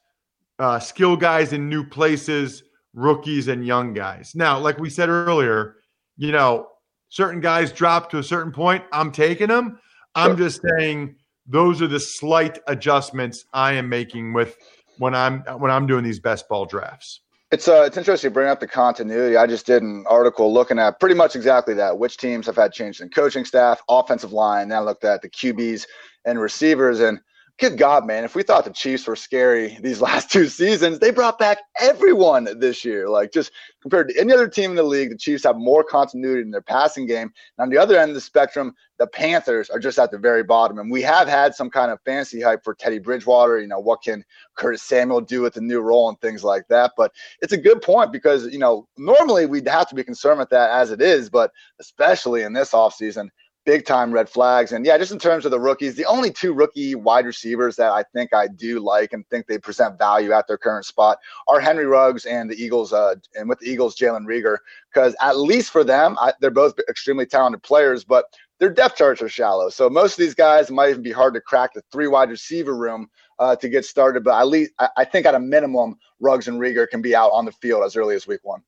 uh, 0.58 0.78
skill 0.78 1.16
guys 1.16 1.52
in 1.52 1.68
new 1.68 1.84
places, 1.84 2.62
rookies, 2.94 3.48
and 3.48 3.66
young 3.66 3.92
guys. 3.92 4.32
Now, 4.34 4.58
like 4.58 4.78
we 4.78 4.88
said 4.88 5.08
earlier, 5.08 5.76
you 6.16 6.32
know, 6.32 6.68
certain 7.08 7.40
guys 7.40 7.72
drop 7.72 8.10
to 8.10 8.18
a 8.18 8.22
certain 8.22 8.52
point. 8.52 8.84
I'm 8.92 9.12
taking 9.12 9.48
them. 9.48 9.78
I'm 10.14 10.36
just 10.36 10.60
saying 10.78 11.16
those 11.46 11.82
are 11.82 11.88
the 11.88 12.00
slight 12.00 12.58
adjustments 12.68 13.44
I 13.52 13.72
am 13.72 13.88
making 13.88 14.32
with 14.32 14.56
when 14.98 15.14
I'm 15.14 15.40
when 15.58 15.70
I'm 15.70 15.86
doing 15.86 16.04
these 16.04 16.20
best 16.20 16.48
ball 16.48 16.66
drafts. 16.66 17.20
It's 17.50 17.68
uh, 17.68 17.82
it's 17.86 17.96
interesting 17.96 18.30
to 18.30 18.34
bring 18.34 18.48
up 18.48 18.60
the 18.60 18.66
continuity. 18.66 19.36
I 19.36 19.46
just 19.46 19.66
did 19.66 19.82
an 19.82 20.04
article 20.08 20.52
looking 20.52 20.78
at 20.78 20.98
pretty 21.00 21.14
much 21.14 21.36
exactly 21.36 21.74
that. 21.74 21.98
Which 21.98 22.16
teams 22.16 22.46
have 22.46 22.56
had 22.56 22.72
changes 22.72 23.00
in 23.00 23.10
coaching 23.10 23.44
staff, 23.44 23.82
offensive 23.88 24.32
line. 24.32 24.68
Then 24.68 24.78
I 24.78 24.80
looked 24.80 25.04
at 25.04 25.20
the 25.20 25.28
QBs 25.28 25.86
and 26.24 26.40
receivers, 26.40 27.00
and 27.00 27.20
good 27.58 27.78
God, 27.78 28.06
man, 28.06 28.24
if 28.24 28.34
we 28.34 28.42
thought 28.42 28.64
the 28.64 28.72
Chiefs 28.72 29.06
were 29.06 29.16
scary 29.16 29.78
these 29.80 30.00
last 30.00 30.30
two 30.30 30.48
seasons, 30.48 30.98
they 30.98 31.10
brought 31.10 31.38
back 31.38 31.58
everyone 31.80 32.48
this 32.58 32.84
year. 32.84 33.08
Like 33.08 33.32
just 33.32 33.52
compared 33.80 34.08
to 34.08 34.18
any 34.18 34.32
other 34.32 34.48
team 34.48 34.70
in 34.70 34.76
the 34.76 34.82
league, 34.82 35.10
the 35.10 35.16
Chiefs 35.16 35.44
have 35.44 35.56
more 35.56 35.84
continuity 35.84 36.42
in 36.42 36.50
their 36.50 36.62
passing 36.62 37.06
game. 37.06 37.32
And 37.58 37.64
on 37.64 37.68
the 37.70 37.78
other 37.78 37.98
end 37.98 38.10
of 38.10 38.14
the 38.14 38.20
spectrum, 38.20 38.74
the 38.98 39.06
Panthers 39.06 39.70
are 39.70 39.78
just 39.78 39.98
at 39.98 40.10
the 40.10 40.18
very 40.18 40.42
bottom. 40.42 40.78
And 40.78 40.90
we 40.90 41.02
have 41.02 41.28
had 41.28 41.54
some 41.54 41.70
kind 41.70 41.90
of 41.90 42.00
fancy 42.04 42.40
hype 42.40 42.62
for 42.62 42.74
Teddy 42.74 42.98
Bridgewater. 42.98 43.60
You 43.60 43.66
know, 43.66 43.80
what 43.80 44.02
can 44.02 44.24
Curtis 44.56 44.82
Samuel 44.82 45.20
do 45.20 45.42
with 45.42 45.54
the 45.54 45.60
new 45.60 45.80
role 45.80 46.08
and 46.08 46.20
things 46.20 46.44
like 46.44 46.68
that? 46.68 46.92
But 46.96 47.12
it's 47.40 47.52
a 47.52 47.58
good 47.58 47.82
point 47.82 48.12
because, 48.12 48.46
you 48.46 48.58
know, 48.58 48.86
normally 48.96 49.46
we'd 49.46 49.68
have 49.68 49.88
to 49.88 49.94
be 49.94 50.04
concerned 50.04 50.38
with 50.38 50.50
that 50.50 50.70
as 50.70 50.90
it 50.90 51.02
is, 51.02 51.30
but 51.30 51.50
especially 51.80 52.42
in 52.42 52.52
this 52.52 52.72
offseason, 52.72 53.28
big 53.64 53.84
time 53.84 54.12
red 54.12 54.28
flags. 54.28 54.72
And 54.72 54.84
yeah, 54.84 54.98
just 54.98 55.12
in 55.12 55.18
terms 55.18 55.44
of 55.44 55.50
the 55.50 55.60
rookies, 55.60 55.94
the 55.94 56.04
only 56.06 56.30
two 56.30 56.52
rookie 56.52 56.94
wide 56.94 57.26
receivers 57.26 57.76
that 57.76 57.92
I 57.92 58.02
think 58.12 58.34
I 58.34 58.48
do 58.48 58.80
like 58.80 59.12
and 59.12 59.26
think 59.28 59.46
they 59.46 59.58
present 59.58 59.98
value 59.98 60.32
at 60.32 60.46
their 60.48 60.58
current 60.58 60.84
spot 60.84 61.18
are 61.48 61.60
Henry 61.60 61.86
Ruggs 61.86 62.24
and 62.24 62.50
the 62.50 62.62
Eagles, 62.62 62.92
uh, 62.92 63.14
and 63.34 63.48
with 63.48 63.60
the 63.60 63.70
Eagles, 63.70 63.96
Jalen 63.96 64.26
Reagor, 64.26 64.56
because 64.92 65.14
at 65.20 65.38
least 65.38 65.70
for 65.70 65.84
them, 65.84 66.16
I, 66.20 66.32
they're 66.40 66.50
both 66.50 66.74
extremely 66.88 67.26
talented 67.26 67.62
players, 67.62 68.04
but 68.04 68.24
their 68.58 68.70
depth 68.70 68.96
charts 68.96 69.22
are 69.22 69.28
shallow. 69.28 69.70
So 69.70 69.88
most 69.90 70.12
of 70.12 70.18
these 70.18 70.34
guys 70.34 70.70
might 70.70 70.90
even 70.90 71.02
be 71.02 71.12
hard 71.12 71.34
to 71.34 71.40
crack 71.40 71.74
the 71.74 71.82
three 71.90 72.06
wide 72.06 72.30
receiver 72.30 72.76
room 72.76 73.08
uh, 73.38 73.56
to 73.56 73.68
get 73.68 73.84
started. 73.84 74.22
But 74.22 74.40
at 74.40 74.46
least 74.48 74.72
I, 74.78 74.88
I 74.98 75.04
think 75.04 75.26
at 75.26 75.34
a 75.34 75.40
minimum, 75.40 75.96
Ruggs 76.20 76.46
and 76.46 76.60
Reagor 76.60 76.88
can 76.88 77.02
be 77.02 77.14
out 77.14 77.30
on 77.30 77.44
the 77.44 77.52
field 77.52 77.84
as 77.84 77.96
early 77.96 78.14
as 78.14 78.26
week 78.26 78.40
one. 78.44 78.62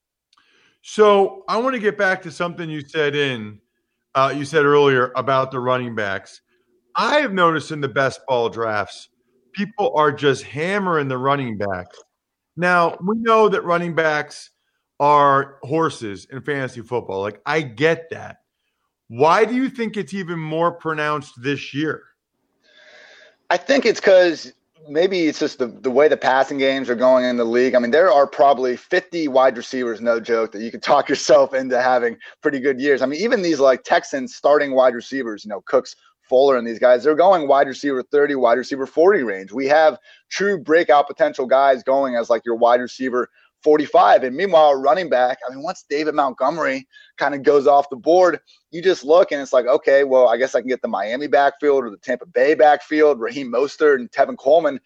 So 0.83 1.45
I 1.49 1.57
want 1.59 1.75
to 1.75 1.81
get 1.81 1.97
back 1.97 2.23
to 2.23 2.31
something 2.31 2.69
you 2.69 2.81
said 2.81 3.15
in 3.15 3.61
uh, 4.15 4.33
you 4.35 4.45
said 4.45 4.65
earlier 4.65 5.13
about 5.17 5.51
the 5.51 5.61
running 5.61 5.95
backs. 5.95 6.41
I 6.97 7.21
have 7.21 7.33
noticed 7.33 7.71
in 7.71 7.81
the 7.81 7.89
best 7.89 8.21
ball 8.29 8.49
drafts, 8.49 9.09
people 9.53 9.93
are 9.97 10.13
just 10.13 10.45
hammering 10.45 11.09
the 11.09 11.19
running 11.19 11.59
backs. 11.59 11.99
Now, 12.57 12.97
we 13.01 13.17
know 13.19 13.49
that 13.49 13.65
running 13.65 13.95
backs 13.95 14.51
are 15.01 15.59
horses 15.63 16.27
in 16.31 16.41
fantasy 16.43 16.83
football. 16.83 17.21
Like, 17.21 17.41
I 17.47 17.63
get 17.63 18.11
that. 18.11 18.37
Why 19.09 19.45
do 19.45 19.55
you 19.55 19.69
think 19.69 19.97
it's 19.97 20.15
even 20.15 20.39
more 20.39 20.73
pronounced 20.73 21.35
this 21.43 21.75
year? 21.75 22.03
I 23.51 23.57
think 23.57 23.85
it's 23.85 24.01
because 24.01 24.53
maybe 24.89 25.27
it's 25.27 25.39
just 25.39 25.59
the, 25.59 25.67
the 25.67 25.91
way 25.91 26.09
the 26.09 26.17
passing 26.17 26.59
games 26.59 26.89
are 26.91 26.95
going 26.95 27.25
in 27.25 27.37
the 27.37 27.45
league. 27.45 27.75
I 27.75 27.79
mean, 27.79 27.91
there 27.91 28.11
are 28.11 28.27
probably 28.27 28.77
50 28.77 29.29
wide 29.29 29.57
receivers, 29.57 30.01
no 30.01 30.21
joke, 30.21 30.53
that 30.53 30.63
you 30.63 30.71
could 30.71 30.83
talk 30.83 31.09
yourself 31.11 31.55
into 31.55 31.81
having 31.81 32.17
pretty 32.43 32.61
good 32.61 32.81
years. 32.81 33.03
I 33.03 33.07
mean, 33.07 33.21
even 33.21 33.43
these 33.43 33.61
like 33.61 33.85
Texans 33.85 34.35
starting 34.35 34.73
wide 34.75 34.95
receivers, 34.95 35.45
you 35.45 35.49
know, 35.49 35.63
Cooks, 35.63 35.97
Fuller, 36.23 36.57
and 36.57 36.67
these 36.67 36.79
guys, 36.79 37.05
they're 37.05 37.15
going 37.15 37.47
wide 37.47 37.67
receiver 37.67 38.03
30, 38.03 38.37
wide 38.37 38.59
receiver 38.59 38.87
40 38.87 39.23
range. 39.23 39.53
We 39.53 39.67
have 39.67 39.99
true 40.31 40.59
breakout 40.59 41.07
potential 41.07 41.47
guys 41.47 41.83
going 41.83 42.17
as 42.17 42.31
like 42.31 42.45
your 42.47 42.57
wide 42.57 42.81
receiver 42.81 43.29
45. 43.65 44.23
And 44.23 44.37
meanwhile, 44.37 44.75
running 44.75 45.09
back, 45.09 45.39
I 45.45 45.53
mean, 45.53 45.63
once 45.63 45.85
David 45.89 46.15
Montgomery 46.15 46.87
kind 47.17 47.35
of 47.35 47.43
goes 47.43 47.67
off 47.67 47.91
the 47.91 47.97
board, 47.97 48.39
you 48.71 48.83
just 48.83 49.05
look 49.05 49.33
and 49.33 49.41
it's 49.41 49.53
like, 49.53 49.67
okay, 49.67 50.05
well, 50.05 50.29
I 50.29 50.37
guess 50.37 50.55
I 50.55 50.61
can 50.61 50.69
get 50.69 50.83
the 50.83 50.89
Miami 50.89 51.27
backfield 51.27 51.85
or 51.85 51.91
the 51.91 51.97
Tampa 51.97 52.27
Bay 52.27 52.55
backfield. 52.55 53.19
Raheem 53.21 53.51
Mostert 53.51 53.97
and 53.97 54.11
Tevin 54.13 54.37
Coleman 54.37 54.79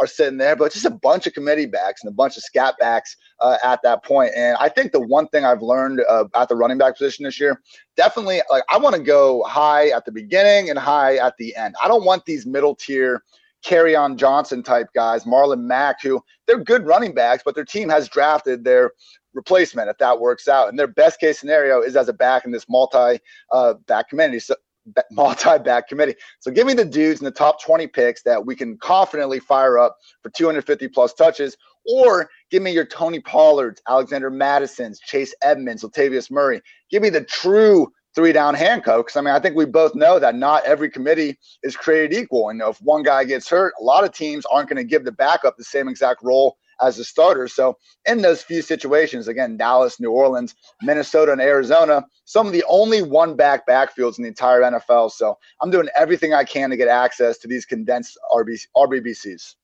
are 0.00 0.06
sitting 0.08 0.38
there, 0.38 0.56
but 0.56 0.72
just 0.72 0.84
a 0.84 0.90
bunch 0.90 1.26
of 1.26 1.34
committee 1.34 1.66
backs 1.66 2.02
and 2.02 2.10
a 2.10 2.14
bunch 2.14 2.36
of 2.36 2.42
scat 2.42 2.74
backs 2.80 3.16
uh, 3.40 3.56
at 3.62 3.80
that 3.82 4.02
point. 4.04 4.32
And 4.34 4.56
I 4.58 4.68
think 4.68 4.90
the 4.90 5.00
one 5.00 5.28
thing 5.28 5.44
I've 5.44 5.62
learned 5.62 6.02
uh, 6.08 6.24
at 6.34 6.48
the 6.48 6.56
running 6.56 6.78
back 6.78 6.96
position 6.96 7.24
this 7.24 7.38
year, 7.38 7.60
definitely, 7.96 8.42
like 8.50 8.64
I 8.68 8.76
want 8.76 8.96
to 8.96 9.02
go 9.02 9.44
high 9.44 9.90
at 9.90 10.04
the 10.04 10.10
beginning 10.12 10.70
and 10.70 10.78
high 10.78 11.16
at 11.16 11.36
the 11.38 11.54
end. 11.54 11.76
I 11.82 11.86
don't 11.86 12.04
want 12.04 12.24
these 12.24 12.44
middle 12.44 12.74
tier 12.74 13.22
Kerryon 13.64 14.16
Johnson 14.16 14.62
type 14.62 14.88
guys, 14.94 15.24
Marlon 15.24 15.62
Mack, 15.62 16.02
who 16.02 16.22
they're 16.46 16.62
good 16.62 16.86
running 16.86 17.14
backs, 17.14 17.42
but 17.44 17.54
their 17.54 17.64
team 17.64 17.88
has 17.88 18.08
drafted 18.08 18.64
their 18.64 18.92
replacement 19.32 19.88
if 19.88 19.98
that 19.98 20.20
works 20.20 20.48
out. 20.48 20.68
And 20.68 20.78
their 20.78 20.86
best 20.86 21.20
case 21.20 21.38
scenario 21.38 21.80
is 21.80 21.96
as 21.96 22.08
a 22.08 22.12
back 22.12 22.44
in 22.44 22.52
this 22.52 22.66
multi 22.68 23.18
uh, 23.52 23.74
back 23.86 24.08
committee. 24.08 24.40
So 24.40 24.54
multi 25.10 25.58
back 25.58 25.88
committee. 25.88 26.14
So 26.40 26.50
give 26.50 26.66
me 26.66 26.74
the 26.74 26.84
dudes 26.84 27.20
in 27.20 27.24
the 27.24 27.30
top 27.30 27.62
20 27.62 27.86
picks 27.88 28.22
that 28.22 28.44
we 28.44 28.54
can 28.54 28.76
confidently 28.78 29.40
fire 29.40 29.78
up 29.78 29.96
for 30.22 30.30
250 30.30 30.88
plus 30.88 31.14
touches, 31.14 31.56
or 31.86 32.28
give 32.50 32.62
me 32.62 32.72
your 32.72 32.84
Tony 32.84 33.20
Pollards, 33.20 33.80
Alexander 33.88 34.30
Mattison's, 34.30 35.00
Chase 35.00 35.34
Edmonds, 35.42 35.82
Latavius 35.82 36.30
Murray. 36.30 36.60
Give 36.90 37.02
me 37.02 37.10
the 37.10 37.24
true 37.24 37.90
three 38.14 38.32
down 38.32 38.54
handcuff. 38.54 39.06
Because 39.06 39.16
I 39.16 39.20
mean, 39.20 39.34
I 39.34 39.40
think 39.40 39.56
we 39.56 39.64
both 39.64 39.94
know 39.94 40.18
that 40.18 40.34
not 40.34 40.64
every 40.64 40.90
committee 40.90 41.38
is 41.62 41.76
created 41.76 42.16
equal. 42.16 42.48
And 42.48 42.60
if 42.62 42.80
one 42.82 43.02
guy 43.02 43.24
gets 43.24 43.48
hurt, 43.48 43.74
a 43.80 43.84
lot 43.84 44.04
of 44.04 44.12
teams 44.12 44.44
aren't 44.46 44.68
going 44.68 44.76
to 44.76 44.84
give 44.84 45.04
the 45.04 45.12
backup 45.12 45.56
the 45.56 45.64
same 45.64 45.88
exact 45.88 46.22
role 46.22 46.56
as 46.80 46.98
a 46.98 47.04
starter. 47.04 47.48
So 47.48 47.76
in 48.06 48.22
those 48.22 48.42
few 48.42 48.62
situations, 48.62 49.28
again, 49.28 49.56
Dallas, 49.56 50.00
New 50.00 50.10
Orleans, 50.10 50.54
Minnesota, 50.82 51.32
and 51.32 51.40
Arizona, 51.40 52.04
some 52.24 52.46
of 52.46 52.52
the 52.52 52.64
only 52.68 53.02
one 53.02 53.36
back 53.36 53.66
backfields 53.66 54.18
in 54.18 54.22
the 54.22 54.28
entire 54.28 54.60
NFL. 54.60 55.12
So 55.12 55.38
I'm 55.60 55.70
doing 55.70 55.88
everything 55.96 56.34
I 56.34 56.44
can 56.44 56.70
to 56.70 56.76
get 56.76 56.88
access 56.88 57.38
to 57.38 57.48
these 57.48 57.64
condensed 57.64 58.18
RB, 58.32 58.58
RBBCs. 58.76 59.54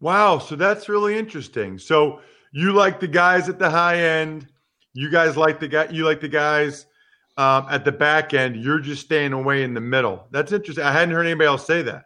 Wow, 0.00 0.38
so 0.38 0.56
that's 0.56 0.88
really 0.88 1.18
interesting. 1.18 1.78
So 1.78 2.20
you 2.52 2.72
like 2.72 3.00
the 3.00 3.08
guys 3.08 3.48
at 3.48 3.58
the 3.58 3.68
high 3.70 3.98
end. 3.98 4.48
You 4.94 5.10
guys 5.10 5.36
like 5.36 5.60
the 5.60 5.68
guy. 5.68 5.88
You 5.90 6.04
like 6.04 6.20
the 6.20 6.28
guys 6.28 6.86
um, 7.36 7.66
at 7.70 7.84
the 7.84 7.92
back 7.92 8.34
end. 8.34 8.56
You're 8.56 8.80
just 8.80 9.02
staying 9.02 9.32
away 9.32 9.62
in 9.62 9.74
the 9.74 9.80
middle. 9.80 10.26
That's 10.30 10.52
interesting. 10.52 10.84
I 10.84 10.92
hadn't 10.92 11.14
heard 11.14 11.26
anybody 11.26 11.46
else 11.46 11.66
say 11.66 11.82
that. 11.82 12.04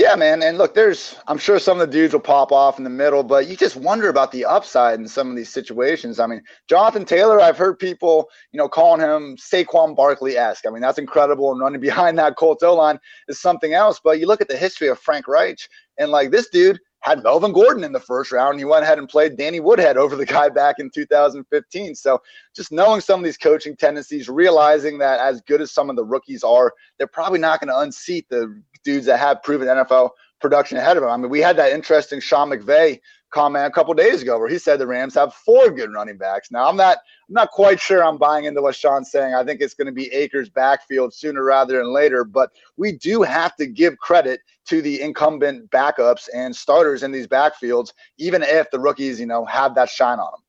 Yeah, 0.00 0.16
man. 0.16 0.42
And 0.42 0.56
look, 0.56 0.72
there's, 0.74 1.16
I'm 1.26 1.36
sure 1.36 1.58
some 1.58 1.78
of 1.78 1.86
the 1.86 1.92
dudes 1.92 2.14
will 2.14 2.20
pop 2.20 2.52
off 2.52 2.78
in 2.78 2.84
the 2.84 2.90
middle, 2.90 3.22
but 3.22 3.48
you 3.48 3.54
just 3.54 3.76
wonder 3.76 4.08
about 4.08 4.32
the 4.32 4.46
upside 4.46 4.98
in 4.98 5.06
some 5.06 5.28
of 5.28 5.36
these 5.36 5.50
situations. 5.50 6.18
I 6.18 6.26
mean, 6.26 6.42
Jonathan 6.70 7.04
Taylor, 7.04 7.38
I've 7.38 7.58
heard 7.58 7.78
people, 7.78 8.30
you 8.50 8.56
know, 8.56 8.66
calling 8.66 9.02
him 9.02 9.36
Saquon 9.36 9.94
Barkley 9.94 10.38
esque. 10.38 10.66
I 10.66 10.70
mean, 10.70 10.80
that's 10.80 10.96
incredible. 10.96 11.52
And 11.52 11.60
running 11.60 11.80
behind 11.82 12.18
that 12.18 12.36
Colts 12.36 12.62
O 12.62 12.74
line 12.74 12.98
is 13.28 13.42
something 13.42 13.74
else. 13.74 14.00
But 14.02 14.20
you 14.20 14.26
look 14.26 14.40
at 14.40 14.48
the 14.48 14.56
history 14.56 14.88
of 14.88 14.98
Frank 14.98 15.28
Reich, 15.28 15.68
and 15.98 16.10
like 16.10 16.30
this 16.30 16.48
dude 16.48 16.80
had 17.00 17.22
Melvin 17.22 17.52
Gordon 17.52 17.84
in 17.84 17.92
the 17.92 18.00
first 18.00 18.30
round. 18.30 18.58
He 18.58 18.64
went 18.64 18.84
ahead 18.84 18.98
and 18.98 19.08
played 19.08 19.36
Danny 19.36 19.60
Woodhead 19.60 19.96
over 19.96 20.16
the 20.16 20.26
guy 20.26 20.48
back 20.48 20.78
in 20.78 20.90
2015. 20.90 21.94
So 21.94 22.20
just 22.54 22.72
knowing 22.72 23.00
some 23.00 23.20
of 23.20 23.24
these 23.24 23.38
coaching 23.38 23.76
tendencies, 23.76 24.28
realizing 24.28 24.98
that 24.98 25.20
as 25.20 25.40
good 25.42 25.60
as 25.60 25.72
some 25.72 25.90
of 25.90 25.96
the 25.96 26.04
rookies 26.04 26.44
are, 26.44 26.72
they're 26.98 27.06
probably 27.06 27.38
not 27.38 27.60
going 27.60 27.68
to 27.68 27.78
unseat 27.78 28.28
the 28.28 28.62
dudes 28.84 29.06
that 29.06 29.18
have 29.18 29.42
proven 29.42 29.68
NFL 29.68 30.10
production 30.40 30.78
ahead 30.78 30.96
of 30.96 31.02
them. 31.02 31.10
I 31.10 31.16
mean, 31.16 31.30
we 31.30 31.40
had 31.40 31.56
that 31.56 31.72
interesting 31.72 32.20
Sean 32.20 32.50
McVay 32.50 33.00
comment 33.30 33.66
a 33.66 33.70
couple 33.70 33.94
days 33.94 34.22
ago 34.22 34.38
where 34.38 34.48
he 34.48 34.58
said 34.58 34.78
the 34.78 34.86
Rams 34.86 35.14
have 35.14 35.32
four 35.32 35.70
good 35.70 35.92
running 35.92 36.16
backs. 36.16 36.50
Now 36.50 36.68
I'm 36.68 36.76
not 36.76 36.98
I'm 37.28 37.34
not 37.34 37.50
quite 37.50 37.80
sure 37.80 38.04
I'm 38.04 38.18
buying 38.18 38.44
into 38.44 38.60
what 38.60 38.74
Sean's 38.74 39.10
saying. 39.10 39.34
I 39.34 39.44
think 39.44 39.60
it's 39.60 39.74
going 39.74 39.86
to 39.86 39.92
be 39.92 40.12
Akers 40.12 40.48
backfield 40.48 41.14
sooner 41.14 41.44
rather 41.44 41.78
than 41.78 41.92
later, 41.92 42.24
but 42.24 42.50
we 42.76 42.92
do 42.92 43.22
have 43.22 43.54
to 43.56 43.66
give 43.66 43.96
credit 43.98 44.40
to 44.66 44.82
the 44.82 45.00
incumbent 45.00 45.70
backups 45.70 46.28
and 46.34 46.54
starters 46.54 47.02
in 47.02 47.12
these 47.12 47.26
backfields, 47.26 47.92
even 48.18 48.42
if 48.42 48.70
the 48.70 48.80
rookies, 48.80 49.20
you 49.20 49.26
know, 49.26 49.44
have 49.44 49.74
that 49.74 49.88
shine 49.88 50.18
on 50.18 50.32
them. 50.32 50.40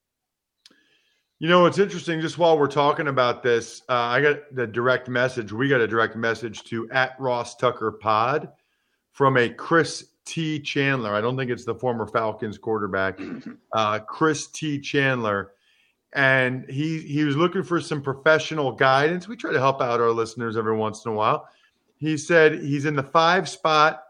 You 1.40 1.48
know, 1.48 1.66
it's 1.66 1.80
interesting. 1.80 2.22
Just 2.22 2.38
while 2.38 2.58
we're 2.58 2.68
talking 2.68 3.08
about 3.08 3.42
this, 3.42 3.82
uh, 3.90 3.94
I 3.94 4.22
got 4.22 4.38
the 4.54 4.68
direct 4.68 5.10
message. 5.10 5.52
We 5.52 5.70
got 5.70 5.82
a 5.82 5.88
direct 5.88 6.16
message 6.16 6.64
to 6.66 6.88
at 6.92 7.20
Ross 7.20 7.56
Tucker 7.56 7.92
Pod 7.92 8.50
from 9.22 9.38
a 9.38 9.48
Chris 9.48 10.08
T. 10.26 10.60
Chandler. 10.60 11.14
I 11.14 11.22
don't 11.22 11.38
think 11.38 11.52
it's 11.52 11.64
the 11.64 11.76
former 11.76 12.08
Falcons 12.08 12.58
quarterback, 12.58 13.20
uh, 13.72 14.00
Chris 14.00 14.48
T. 14.48 14.80
Chandler, 14.80 15.52
and 16.14 16.68
he 16.68 17.02
he 17.02 17.24
was 17.24 17.38
looking 17.38 17.62
for 17.62 17.80
some 17.80 18.02
professional 18.02 18.72
guidance. 18.72 19.28
We 19.28 19.36
try 19.36 19.54
to 19.54 19.60
help 19.60 19.80
out 19.80 20.02
our 20.02 20.10
listeners 20.10 20.58
every 20.58 20.76
once 20.76 21.06
in 21.06 21.12
a 21.12 21.14
while. 21.14 21.48
He 21.98 22.18
said 22.18 22.64
he's 22.64 22.86
in 22.86 22.96
the 22.96 23.04
five 23.04 23.48
spot, 23.48 24.06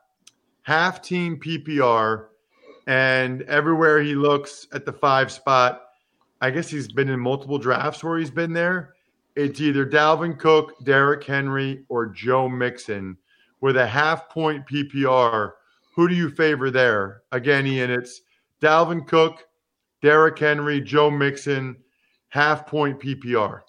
half 0.62 1.02
team 1.02 1.38
PPR, 1.38 2.28
and 2.88 3.42
everywhere 3.42 4.02
he 4.02 4.16
looks 4.16 4.66
at 4.72 4.86
the 4.86 4.94
five 4.94 5.30
spot, 5.30 5.82
I 6.40 6.52
guess 6.52 6.70
he's 6.70 6.90
been 6.90 7.10
in 7.10 7.20
multiple 7.20 7.58
drafts 7.58 8.02
where 8.02 8.18
he's 8.18 8.32
been 8.32 8.54
there. 8.54 8.94
It's 9.36 9.60
either 9.60 9.86
Dalvin 9.86 10.40
Cook, 10.40 10.82
Derrick 10.86 11.26
Henry, 11.26 11.84
or 11.90 12.06
Joe 12.06 12.48
Mixon 12.48 13.18
with 13.62 13.78
a 13.78 13.88
half 13.88 14.30
point 14.30 14.66
PPR 14.68 15.54
who 15.96 16.08
do 16.08 16.16
you 16.16 16.30
favor 16.30 16.72
there? 16.72 17.24
Again, 17.32 17.68
Ian, 17.68 17.92
it's 17.92 18.22
Dalvin 18.62 19.06
Cook, 19.06 19.46
Derrick 20.02 20.40
Henry, 20.40 20.82
Joe 20.82 21.12
Mixon, 21.12 21.78
half 22.30 22.66
point 22.66 23.00
PPR. 23.00 23.62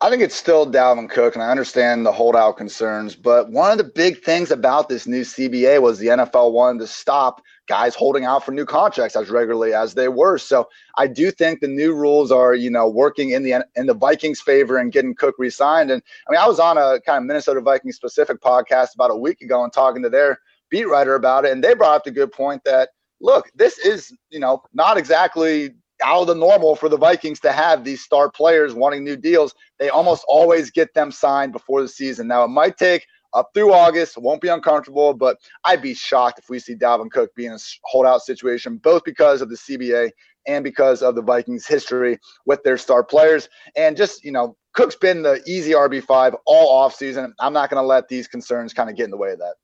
I 0.00 0.10
think 0.10 0.22
it's 0.22 0.34
still 0.34 0.70
Dalvin 0.70 1.08
Cook, 1.08 1.34
and 1.34 1.42
I 1.42 1.50
understand 1.50 2.04
the 2.04 2.12
holdout 2.12 2.58
concerns. 2.58 3.16
But 3.16 3.50
one 3.50 3.72
of 3.72 3.78
the 3.78 3.84
big 3.84 4.22
things 4.22 4.50
about 4.50 4.88
this 4.88 5.06
new 5.06 5.22
CBA 5.22 5.80
was 5.80 5.98
the 5.98 6.08
NFL 6.08 6.52
wanted 6.52 6.80
to 6.80 6.86
stop 6.86 7.40
guys 7.66 7.94
holding 7.94 8.24
out 8.24 8.44
for 8.44 8.52
new 8.52 8.64
contracts 8.64 9.16
as 9.16 9.30
regularly 9.30 9.72
as 9.72 9.94
they 9.94 10.08
were. 10.08 10.38
So 10.38 10.68
I 10.96 11.06
do 11.06 11.30
think 11.30 11.60
the 11.60 11.68
new 11.68 11.94
rules 11.94 12.30
are, 12.30 12.54
you 12.54 12.70
know, 12.70 12.88
working 12.88 13.30
in 13.30 13.42
the 13.42 13.64
in 13.76 13.86
the 13.86 13.94
Vikings' 13.94 14.40
favor 14.40 14.78
and 14.78 14.92
getting 14.92 15.14
Cook 15.14 15.36
re-signed. 15.38 15.90
And 15.90 16.02
I 16.28 16.32
mean, 16.32 16.40
I 16.40 16.46
was 16.46 16.60
on 16.60 16.78
a 16.78 17.00
kind 17.00 17.18
of 17.18 17.24
Minnesota 17.24 17.60
Vikings 17.60 17.96
specific 17.96 18.40
podcast 18.40 18.94
about 18.94 19.10
a 19.10 19.16
week 19.16 19.40
ago 19.40 19.64
and 19.64 19.72
talking 19.72 20.02
to 20.02 20.10
their 20.10 20.38
beat 20.70 20.88
writer 20.88 21.14
about 21.14 21.44
it, 21.44 21.52
and 21.52 21.62
they 21.62 21.74
brought 21.74 21.96
up 21.96 22.04
the 22.04 22.10
good 22.10 22.32
point 22.32 22.62
that 22.64 22.90
look, 23.20 23.50
this 23.54 23.78
is 23.78 24.12
you 24.30 24.40
know 24.40 24.62
not 24.72 24.96
exactly 24.96 25.70
out 26.02 26.22
of 26.22 26.26
the 26.26 26.34
normal 26.34 26.76
for 26.76 26.88
the 26.88 26.96
Vikings 26.96 27.40
to 27.40 27.52
have 27.52 27.84
these 27.84 28.02
star 28.02 28.30
players 28.30 28.74
wanting 28.74 29.04
new 29.04 29.16
deals. 29.16 29.54
They 29.78 29.88
almost 29.88 30.24
always 30.28 30.70
get 30.70 30.92
them 30.92 31.10
signed 31.10 31.52
before 31.52 31.82
the 31.82 31.88
season. 31.88 32.26
Now 32.26 32.44
it 32.44 32.48
might 32.48 32.76
take 32.76 33.06
up 33.34 33.50
through 33.54 33.72
August. 33.72 34.16
Won't 34.16 34.40
be 34.40 34.48
uncomfortable, 34.48 35.12
but 35.14 35.38
I'd 35.64 35.82
be 35.82 35.94
shocked 35.94 36.38
if 36.38 36.48
we 36.48 36.58
see 36.58 36.74
Dalvin 36.74 37.10
Cook 37.10 37.34
be 37.34 37.46
in 37.46 37.52
a 37.52 37.58
holdout 37.84 38.22
situation, 38.22 38.76
both 38.78 39.04
because 39.04 39.42
of 39.42 39.50
the 39.50 39.56
CBA 39.56 40.10
and 40.46 40.62
because 40.62 41.02
of 41.02 41.14
the 41.14 41.22
Vikings' 41.22 41.66
history 41.66 42.18
with 42.46 42.62
their 42.62 42.78
star 42.78 43.02
players. 43.02 43.48
And 43.76 43.96
just, 43.96 44.24
you 44.24 44.32
know, 44.32 44.56
Cook's 44.74 44.96
been 44.96 45.22
the 45.22 45.42
easy 45.46 45.72
RB5 45.72 46.36
all 46.46 46.88
offseason. 46.88 47.32
I'm 47.40 47.52
not 47.52 47.70
going 47.70 47.82
to 47.82 47.86
let 47.86 48.08
these 48.08 48.26
concerns 48.28 48.72
kind 48.72 48.90
of 48.90 48.96
get 48.96 49.04
in 49.04 49.10
the 49.10 49.16
way 49.16 49.32
of 49.32 49.38
that. 49.38 49.54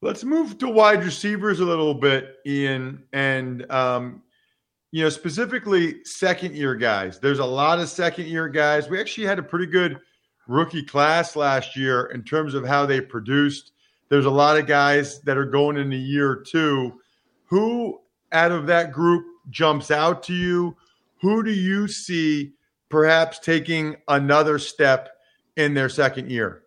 Let's 0.00 0.22
move 0.22 0.58
to 0.58 0.68
wide 0.68 1.02
receivers 1.02 1.60
a 1.60 1.64
little 1.64 1.94
bit, 1.94 2.36
Ian, 2.46 3.04
and 3.14 3.70
um, 3.72 4.22
you 4.92 5.02
know 5.02 5.08
specifically 5.08 6.04
second 6.04 6.54
year 6.54 6.74
guys. 6.74 7.18
There's 7.18 7.38
a 7.38 7.44
lot 7.44 7.78
of 7.78 7.88
second 7.88 8.26
year 8.26 8.48
guys. 8.48 8.88
We 8.88 9.00
actually 9.00 9.26
had 9.26 9.38
a 9.38 9.42
pretty 9.42 9.66
good 9.66 9.98
rookie 10.46 10.82
class 10.82 11.36
last 11.36 11.76
year 11.76 12.06
in 12.06 12.22
terms 12.22 12.54
of 12.54 12.66
how 12.66 12.86
they 12.86 13.00
produced. 13.00 13.72
There's 14.08 14.26
a 14.26 14.30
lot 14.30 14.58
of 14.58 14.66
guys 14.66 15.20
that 15.22 15.36
are 15.36 15.46
going 15.46 15.76
in 15.76 15.92
a 15.92 15.96
year 15.96 16.36
two. 16.36 17.00
Who 17.46 18.00
out 18.32 18.52
of 18.52 18.66
that 18.66 18.92
group 18.92 19.24
jumps 19.50 19.90
out 19.90 20.22
to 20.24 20.34
you? 20.34 20.76
Who 21.20 21.42
do 21.42 21.52
you 21.52 21.88
see 21.88 22.52
perhaps 22.88 23.38
taking 23.38 23.96
another 24.08 24.58
step 24.58 25.10
in 25.56 25.74
their 25.74 25.88
second 25.88 26.30
year? 26.30 26.64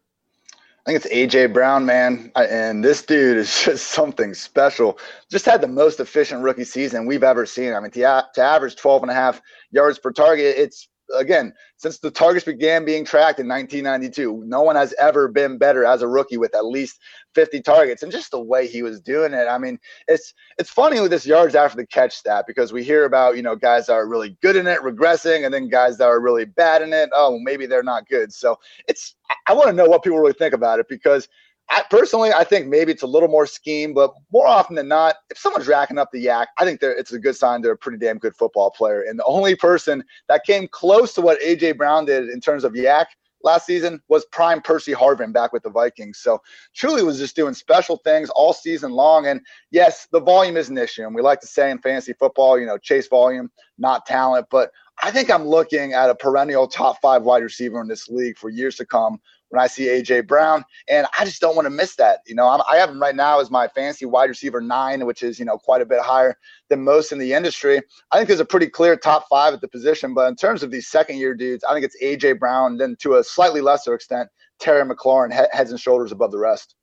I 0.88 0.92
think 0.92 1.06
it's 1.06 1.14
AJ 1.14 1.52
Brown, 1.52 1.86
man, 1.86 2.32
and 2.38 2.82
this 2.82 3.06
dude 3.06 3.38
is 3.38 3.62
just 3.66 3.88
something 3.88 4.34
special. 4.34 4.98
Just 5.30 5.46
had 5.46 5.60
the 5.60 5.68
most 5.68 6.00
efficient 6.00 6.42
rookie 6.44 6.64
season 6.64 7.06
we've 7.06 7.24
ever 7.24 7.46
seen. 7.46 7.74
I 7.74 7.82
mean, 7.82 7.92
to, 7.92 8.26
to 8.36 8.42
average 8.42 8.78
12 8.78 9.04
and 9.04 9.12
a 9.12 9.14
half 9.14 9.42
yards 9.72 10.00
per 10.00 10.14
target, 10.14 10.56
it's 10.58 10.88
again, 11.16 11.54
since 11.78 12.00
the 12.00 12.12
targets 12.12 12.46
began 12.46 12.86
being 12.86 13.06
tracked 13.06 13.40
in 13.40 13.48
1992, 13.48 14.44
no 14.46 14.62
one 14.62 14.76
has 14.76 14.94
ever 15.00 15.28
been 15.28 15.58
better 15.58 15.86
as 15.86 16.02
a 16.02 16.08
rookie 16.08 16.38
with 16.38 16.56
at 16.56 16.66
least 16.66 17.00
50 17.36 17.62
targets. 17.62 18.04
And 18.04 18.12
just 18.12 18.32
the 18.32 18.42
way 18.42 18.68
he 18.68 18.82
was 18.82 19.00
doing 19.00 19.34
it, 19.34 19.48
I 19.48 19.58
mean, 19.58 19.80
it's 20.08 20.34
it's 20.58 20.70
funny 20.70 21.00
with 21.00 21.12
this 21.12 21.26
yards 21.26 21.56
after 21.56 21.78
the 21.78 21.88
catch 21.88 22.16
stat 22.16 22.46
because 22.48 22.74
we 22.74 22.84
hear 22.84 23.06
about 23.06 23.36
you 23.36 23.44
know 23.44 23.56
guys 23.56 23.88
that 23.88 23.94
are 23.94 24.08
really 24.08 24.38
good 24.42 24.56
in 24.56 24.68
it 24.68 24.80
regressing, 24.82 25.46
and 25.46 25.54
then 25.54 25.70
guys 25.70 25.98
that 25.98 26.08
are 26.08 26.20
really 26.20 26.46
bad 26.46 26.82
in 26.82 26.94
it. 26.94 27.10
Oh, 27.14 27.40
maybe 27.42 27.66
they're 27.66 27.84
not 27.84 28.08
good. 28.08 28.34
So 28.34 28.58
it's 28.88 29.16
I 29.48 29.54
want 29.54 29.68
to 29.68 29.74
know 29.74 29.86
what 29.86 30.04
people 30.04 30.20
really 30.20 30.34
think 30.34 30.54
about 30.54 30.80
it 30.80 30.88
because 30.88 31.28
I, 31.70 31.84
personally, 31.90 32.32
I 32.32 32.44
think 32.44 32.68
maybe 32.68 32.92
it's 32.92 33.04
a 33.04 33.08
little 33.08 33.28
more 33.28 33.46
scheme, 33.46 33.94
but 33.94 34.14
more 34.32 34.48
often 34.48 34.76
than 34.76 34.88
not, 34.88 35.18
if 35.30 35.38
someone's 35.38 35.68
racking 35.68 35.98
up 35.98 36.12
the 36.12 36.20
yak, 36.20 36.50
I 36.58 36.64
think 36.64 36.80
it's 36.82 37.12
a 37.12 37.20
good 37.20 37.36
sign 37.36 37.62
they're 37.62 37.74
a 37.74 37.78
pretty 37.78 37.98
damn 37.98 38.20
good 38.20 38.36
football 38.36 38.72
player. 38.72 39.02
And 39.02 39.20
the 39.20 39.26
only 39.26 39.56
person 39.56 40.04
that 40.30 40.46
came 40.46 40.68
close 40.70 41.14
to 41.16 41.22
what 41.22 41.42
AJ 41.42 41.78
Brown 41.78 42.06
did 42.06 42.30
in 42.30 42.40
terms 42.40 42.64
of 42.64 42.76
yak 42.76 43.10
last 43.44 43.66
season 43.66 44.02
was 44.08 44.26
prime 44.26 44.62
Percy 44.62 44.94
Harvin 44.94 45.32
back 45.32 45.54
with 45.54 45.64
the 45.64 45.70
Vikings. 45.70 46.20
So 46.20 46.42
truly 46.76 47.04
was 47.04 47.18
just 47.18 47.36
doing 47.36 47.54
special 47.54 47.98
things 47.98 48.30
all 48.32 48.54
season 48.54 48.92
long. 48.92 49.28
And 49.28 49.42
yes, 49.72 50.08
the 50.12 50.20
volume 50.20 50.58
is 50.58 50.70
an 50.70 50.78
issue. 50.78 51.06
And 51.06 51.16
we 51.16 51.22
like 51.22 51.42
to 51.42 51.48
say 51.48 51.72
in 51.72 51.80
fantasy 51.80 52.14
football, 52.14 52.60
you 52.60 52.66
know, 52.66 52.78
chase 52.78 53.08
volume, 53.08 53.52
not 53.78 54.06
talent. 54.06 54.48
But 54.50 54.72
I 55.02 55.12
think 55.12 55.30
I'm 55.30 55.46
looking 55.46 55.94
at 55.94 56.10
a 56.10 56.16
perennial 56.16 56.68
top 56.68 57.00
five 57.02 57.24
wide 57.24 57.44
receiver 57.44 57.80
in 57.82 57.88
this 57.88 58.10
league 58.10 58.38
for 58.38 58.50
years 58.50 58.76
to 58.78 58.86
come 58.86 59.20
when 59.50 59.62
I 59.62 59.68
see 59.68 59.86
AJ 59.86 60.28
Brown, 60.28 60.64
and 60.88 61.08
I 61.18 61.26
just 61.26 61.42
don't 61.42 61.56
want 61.56 61.66
to 61.66 61.70
miss 61.70 61.96
that. 61.96 62.20
You 62.26 62.36
know, 62.36 62.48
I'm, 62.48 62.62
i 62.70 62.78
have 62.78 62.90
him 62.90 63.02
right 63.02 63.16
now 63.16 63.40
as 63.40 63.50
my 63.50 63.68
fancy 63.68 64.06
wide 64.06 64.30
receiver 64.30 64.62
nine, 64.62 65.06
which 65.06 65.24
is 65.24 65.40
you 65.40 65.46
know 65.46 65.58
quite 65.58 65.82
a 65.82 65.86
bit 65.86 66.02
higher 66.02 66.38
than 66.70 66.84
most 66.84 67.12
in 67.12 67.20
the 67.20 67.34
industry. 67.34 67.82
I 68.12 68.18
think 68.18 68.28
there's 68.28 68.40
a 68.40 68.46
pretty 68.46 68.68
clear 68.68 68.96
top 68.96 69.26
five 69.30 69.54
at 69.54 69.62
the 69.62 69.68
position, 69.68 70.14
but 70.14 70.28
in 70.28 70.36
terms 70.36 70.64
of 70.64 70.72
these 70.72 70.88
second 70.88 71.18
year 71.18 71.34
dudes, 71.34 71.64
I 71.64 71.74
think 71.74 71.86
it's 71.86 72.02
AJ 72.02 72.40
Brown, 72.40 72.78
then 72.78 72.96
to 73.00 73.16
a 73.16 73.24
slightly 73.24 73.62
lesser 73.62 73.94
extent, 73.94 74.30
Terry 74.60 74.84
McLaurin 74.84 75.32
he- 75.32 75.58
heads 75.58 75.72
and 75.72 75.80
shoulders 75.80 76.12
above 76.12 76.32
the 76.32 76.40
rest. 76.40 76.76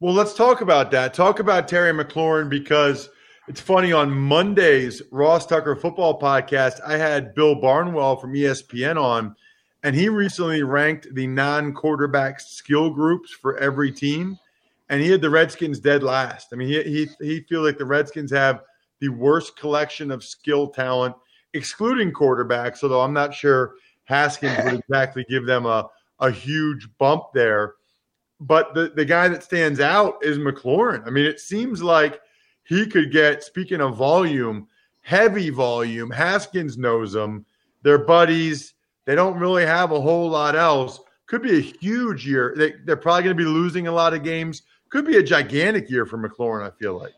Well, 0.00 0.14
let's 0.14 0.34
talk 0.34 0.60
about 0.60 0.90
that. 0.92 1.12
Talk 1.12 1.40
about 1.40 1.66
Terry 1.66 1.92
McLaurin 1.92 2.48
because 2.48 3.08
it's 3.48 3.60
funny 3.60 3.92
on 3.92 4.10
Monday's 4.10 5.02
Ross 5.10 5.46
Tucker 5.46 5.74
Football 5.74 6.20
Podcast, 6.20 6.80
I 6.86 6.98
had 6.98 7.34
Bill 7.34 7.54
Barnwell 7.54 8.16
from 8.16 8.34
ESPN 8.34 9.00
on 9.02 9.34
and 9.88 9.96
he 9.96 10.10
recently 10.10 10.62
ranked 10.62 11.14
the 11.14 11.26
non-quarterback 11.26 12.40
skill 12.40 12.90
groups 12.90 13.32
for 13.32 13.56
every 13.56 13.90
team, 13.90 14.38
and 14.90 15.00
he 15.00 15.08
had 15.08 15.22
the 15.22 15.30
Redskins 15.30 15.80
dead 15.80 16.02
last. 16.02 16.48
I 16.52 16.56
mean, 16.56 16.68
he 16.68 16.82
he 16.82 17.08
he 17.22 17.40
feel 17.48 17.64
like 17.64 17.78
the 17.78 17.86
Redskins 17.86 18.30
have 18.30 18.64
the 19.00 19.08
worst 19.08 19.56
collection 19.56 20.10
of 20.10 20.22
skill 20.22 20.68
talent, 20.68 21.16
excluding 21.54 22.12
quarterbacks, 22.12 22.82
although 22.82 23.00
I'm 23.00 23.14
not 23.14 23.32
sure 23.32 23.76
Haskins 24.04 24.62
would 24.62 24.74
exactly 24.90 25.24
give 25.26 25.46
them 25.46 25.64
a, 25.64 25.88
a 26.20 26.30
huge 26.30 26.86
bump 26.98 27.32
there. 27.32 27.76
But 28.40 28.74
the, 28.74 28.92
the 28.94 29.06
guy 29.06 29.28
that 29.28 29.42
stands 29.42 29.80
out 29.80 30.22
is 30.22 30.36
McLaurin. 30.36 31.06
I 31.06 31.10
mean, 31.10 31.24
it 31.24 31.40
seems 31.40 31.82
like 31.82 32.20
he 32.64 32.86
could 32.86 33.10
get, 33.10 33.42
speaking 33.42 33.80
of 33.80 33.96
volume, 33.96 34.68
heavy 35.00 35.48
volume. 35.48 36.10
Haskins 36.10 36.76
knows 36.76 37.14
them. 37.14 37.46
They're 37.82 38.04
buddies. 38.04 38.74
They 39.08 39.14
don't 39.14 39.38
really 39.38 39.64
have 39.64 39.90
a 39.90 39.98
whole 40.02 40.28
lot 40.28 40.54
else. 40.54 41.00
Could 41.28 41.40
be 41.40 41.56
a 41.56 41.62
huge 41.62 42.26
year. 42.26 42.52
They, 42.54 42.74
they're 42.84 42.94
probably 42.94 43.22
going 43.22 43.38
to 43.38 43.42
be 43.42 43.48
losing 43.48 43.86
a 43.86 43.92
lot 43.92 44.12
of 44.12 44.22
games. 44.22 44.64
Could 44.90 45.06
be 45.06 45.16
a 45.16 45.22
gigantic 45.22 45.88
year 45.88 46.04
for 46.04 46.18
McLaurin, 46.18 46.66
I 46.66 46.76
feel 46.78 46.98
like 46.98 47.14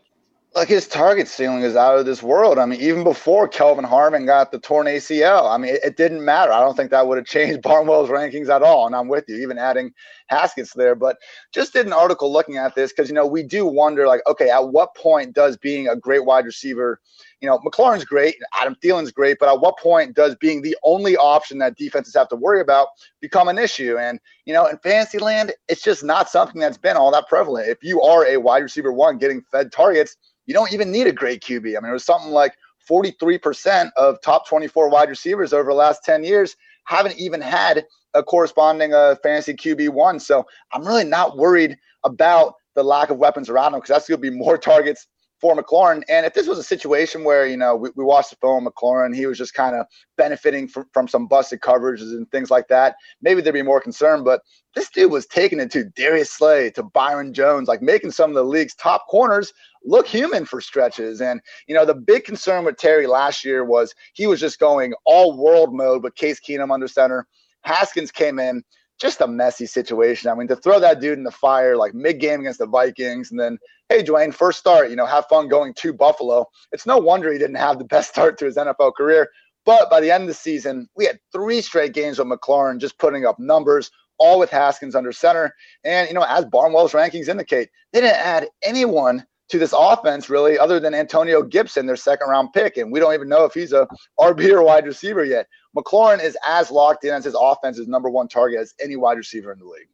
like 0.55 0.67
his 0.67 0.87
target 0.87 1.27
ceiling 1.27 1.61
is 1.61 1.75
out 1.75 1.97
of 1.97 2.05
this 2.05 2.21
world. 2.21 2.59
I 2.59 2.65
mean, 2.65 2.81
even 2.81 3.03
before 3.03 3.47
Kelvin 3.47 3.85
Harmon 3.85 4.25
got 4.25 4.51
the 4.51 4.59
torn 4.59 4.85
ACL, 4.85 5.49
I 5.49 5.57
mean, 5.57 5.75
it, 5.75 5.81
it, 5.83 5.97
didn't 5.97 6.25
matter. 6.25 6.51
I 6.51 6.59
don't 6.59 6.75
think 6.75 6.91
that 6.91 7.07
would 7.07 7.17
have 7.17 7.25
changed 7.37 7.61
Barnwell's 7.61 8.09
rankings 8.09 8.49
at 8.49 8.61
all. 8.61 8.85
And 8.85 8.95
I'm 8.95 9.07
with 9.07 9.25
you, 9.29 9.37
even 9.37 9.57
adding 9.57 9.93
Haskins 10.31 10.71
there. 10.75 10.95
But 10.95 11.17
just 11.53 11.73
did 11.73 11.85
an 11.85 11.93
article 11.93 12.31
looking 12.31 12.57
at 12.57 12.73
this 12.73 12.91
because, 12.91 13.09
you 13.09 13.13
know, 13.13 13.27
we 13.27 13.43
do 13.43 13.65
wonder, 13.65 14.07
like, 14.07 14.21
okay, 14.25 14.49
at 14.49 14.69
what 14.69 14.95
point 14.95 15.35
does 15.35 15.57
being 15.57 15.87
a 15.87 15.95
great 15.95 16.25
wide 16.25 16.45
receiver, 16.45 16.99
you 17.41 17.47
know, 17.47 17.59
McLaurin's 17.59 18.05
great, 18.05 18.35
Adam 18.59 18.75
Thielen's 18.75 19.11
great, 19.11 19.37
but 19.39 19.49
at 19.49 19.59
what 19.59 19.77
point 19.77 20.15
does 20.15 20.35
being 20.37 20.61
the 20.61 20.77
only 20.83 21.15
option 21.17 21.57
that 21.59 21.77
defenses 21.77 22.15
have 22.15 22.29
to 22.29 22.35
worry 22.35 22.61
about 22.61 22.87
become 23.19 23.47
an 23.47 23.59
issue? 23.59 23.97
And, 23.97 24.19
you 24.45 24.53
know, 24.53 24.65
in 24.65 24.77
fantasy 24.77 25.19
land, 25.19 25.51
it's 25.67 25.83
just 25.83 26.03
not 26.03 26.29
something 26.29 26.59
that's 26.59 26.77
been 26.77 26.97
all 26.97 27.11
that 27.11 27.27
prevalent. 27.27 27.67
If 27.69 27.83
you 27.83 28.01
are 28.01 28.25
a 28.25 28.37
wide 28.37 28.63
receiver 28.63 28.91
one 28.91 29.17
getting 29.17 29.43
fed 29.51 29.71
targets, 29.71 30.15
you 30.45 30.53
don't 30.53 30.73
even 30.73 30.91
need 30.91 31.07
a 31.07 31.11
great 31.11 31.41
QB. 31.43 31.77
I 31.77 31.79
mean, 31.81 31.89
it 31.89 31.93
was 31.93 32.05
something 32.05 32.31
like 32.31 32.55
43% 32.89 33.91
of 33.95 34.21
top 34.21 34.47
24 34.47 34.89
wide 34.89 35.09
receivers 35.09 35.53
over 35.53 35.69
the 35.69 35.75
last 35.75 36.03
10 36.03 36.23
years 36.23 36.55
haven't 36.85 37.17
even 37.17 37.41
had 37.41 37.85
a 38.13 38.23
corresponding 38.23 38.93
uh, 38.93 39.15
fantasy 39.23 39.53
QB 39.53 39.89
one. 39.89 40.19
So 40.19 40.45
I'm 40.73 40.85
really 40.85 41.03
not 41.03 41.37
worried 41.37 41.77
about 42.03 42.55
the 42.75 42.83
lack 42.83 43.09
of 43.09 43.17
weapons 43.17 43.49
around 43.49 43.73
him 43.73 43.79
because 43.79 43.89
that's 43.89 44.09
going 44.09 44.21
to 44.21 44.31
be 44.31 44.35
more 44.35 44.57
targets 44.71 45.07
for 45.41 45.55
McLaurin. 45.55 46.03
And 46.07 46.25
if 46.25 46.33
this 46.33 46.47
was 46.47 46.59
a 46.59 46.63
situation 46.63 47.23
where, 47.23 47.47
you 47.47 47.57
know, 47.57 47.75
we, 47.75 47.89
we 47.95 48.03
watched 48.03 48.29
the 48.29 48.35
film 48.35 48.67
McLaurin, 48.67 49.15
he 49.15 49.25
was 49.25 49.39
just 49.39 49.55
kind 49.55 49.75
of 49.75 49.87
benefiting 50.15 50.67
from, 50.67 50.85
from 50.93 51.07
some 51.07 51.27
busted 51.27 51.61
coverages 51.61 52.11
and 52.11 52.29
things 52.29 52.51
like 52.51 52.67
that, 52.67 52.95
maybe 53.21 53.41
there'd 53.41 53.53
be 53.53 53.63
more 53.63 53.81
concern. 53.81 54.23
But 54.23 54.41
this 54.75 54.89
dude 54.91 55.11
was 55.11 55.25
taking 55.25 55.59
it 55.59 55.71
to 55.71 55.85
Darius 55.95 56.31
Slay, 56.31 56.69
to 56.71 56.83
Byron 56.83 57.33
Jones, 57.33 57.67
like 57.67 57.81
making 57.81 58.11
some 58.11 58.29
of 58.29 58.35
the 58.35 58.43
league's 58.43 58.75
top 58.75 59.07
corners 59.09 59.51
look 59.83 60.07
human 60.07 60.45
for 60.45 60.61
stretches. 60.61 61.21
And, 61.21 61.41
you 61.67 61.73
know, 61.73 61.85
the 61.85 61.95
big 61.95 62.23
concern 62.23 62.63
with 62.63 62.77
Terry 62.77 63.07
last 63.07 63.43
year 63.43 63.65
was 63.65 63.95
he 64.13 64.27
was 64.27 64.39
just 64.39 64.59
going 64.59 64.93
all 65.05 65.35
world 65.35 65.73
mode 65.73 66.03
with 66.03 66.15
Case 66.15 66.39
Keenum 66.39 66.71
under 66.71 66.87
center. 66.87 67.25
Haskins 67.63 68.11
came 68.11 68.37
in 68.37 68.63
just 69.01 69.21
a 69.21 69.27
messy 69.27 69.65
situation. 69.65 70.29
I 70.29 70.35
mean, 70.35 70.47
to 70.47 70.55
throw 70.55 70.79
that 70.79 71.01
dude 71.01 71.17
in 71.17 71.23
the 71.23 71.31
fire 71.31 71.75
like 71.75 71.95
mid 71.95 72.19
game 72.19 72.39
against 72.39 72.59
the 72.59 72.67
Vikings, 72.67 73.31
and 73.31 73.39
then, 73.39 73.57
hey, 73.89 74.03
Dwayne, 74.03 74.33
first 74.33 74.59
start, 74.59 74.91
you 74.91 74.95
know, 74.95 75.07
have 75.07 75.25
fun 75.25 75.47
going 75.47 75.73
to 75.73 75.91
Buffalo. 75.91 76.45
It's 76.71 76.85
no 76.85 76.97
wonder 76.97 77.31
he 77.31 77.39
didn't 77.39 77.55
have 77.55 77.79
the 77.79 77.85
best 77.85 78.09
start 78.09 78.37
to 78.37 78.45
his 78.45 78.57
NFL 78.57 78.95
career. 78.95 79.27
But 79.65 79.89
by 79.89 79.99
the 79.99 80.11
end 80.11 80.23
of 80.23 80.27
the 80.27 80.33
season, 80.33 80.87
we 80.95 81.05
had 81.05 81.19
three 81.31 81.61
straight 81.61 81.93
games 81.93 82.19
with 82.19 82.27
McLaurin 82.27 82.79
just 82.79 82.97
putting 82.99 83.25
up 83.25 83.39
numbers, 83.39 83.91
all 84.17 84.39
with 84.39 84.49
Haskins 84.49 84.95
under 84.95 85.11
center. 85.11 85.53
And, 85.83 86.07
you 86.07 86.13
know, 86.13 86.25
as 86.27 86.45
Barnwell's 86.45 86.93
rankings 86.93 87.27
indicate, 87.27 87.69
they 87.93 88.01
didn't 88.01 88.19
add 88.19 88.47
anyone 88.63 89.25
to 89.51 89.59
this 89.59 89.73
offense 89.77 90.29
really 90.29 90.57
other 90.57 90.79
than 90.79 90.93
Antonio 90.93 91.43
Gibson, 91.43 91.85
their 91.85 91.95
second 91.95 92.29
round 92.29 92.53
pick. 92.53 92.77
And 92.77 92.91
we 92.91 92.99
don't 92.99 93.13
even 93.13 93.29
know 93.29 93.45
if 93.45 93.53
he's 93.53 93.73
a 93.73 93.87
RB 94.19 94.49
or 94.49 94.63
wide 94.63 94.85
receiver 94.85 95.23
yet. 95.23 95.47
McLaurin 95.75 96.23
is 96.23 96.37
as 96.47 96.71
locked 96.71 97.03
in 97.03 97.13
as 97.13 97.25
his 97.25 97.35
offense's 97.39 97.87
number 97.87 98.09
one 98.09 98.27
target 98.27 98.59
as 98.59 98.73
any 98.81 98.95
wide 98.95 99.17
receiver 99.17 99.51
in 99.51 99.59
the 99.59 99.65
league. 99.65 99.87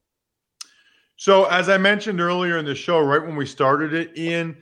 So, 1.15 1.45
as 1.45 1.67
I 1.67 1.79
mentioned 1.79 2.21
earlier 2.21 2.59
in 2.59 2.65
the 2.65 2.75
show, 2.75 2.99
right 2.99 3.21
when 3.21 3.35
we 3.35 3.47
started 3.47 3.93
it, 3.93 4.15
Ian, 4.15 4.55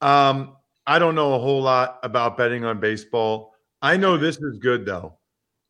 um, 0.00 0.56
I 0.86 0.98
don't 0.98 1.14
know 1.14 1.34
a 1.34 1.38
whole 1.38 1.62
lot 1.62 2.00
about 2.02 2.36
betting 2.36 2.64
on 2.64 2.80
baseball. 2.80 3.54
I 3.80 3.96
know 3.96 4.16
this 4.16 4.36
is 4.38 4.58
good 4.58 4.84
though. 4.84 5.18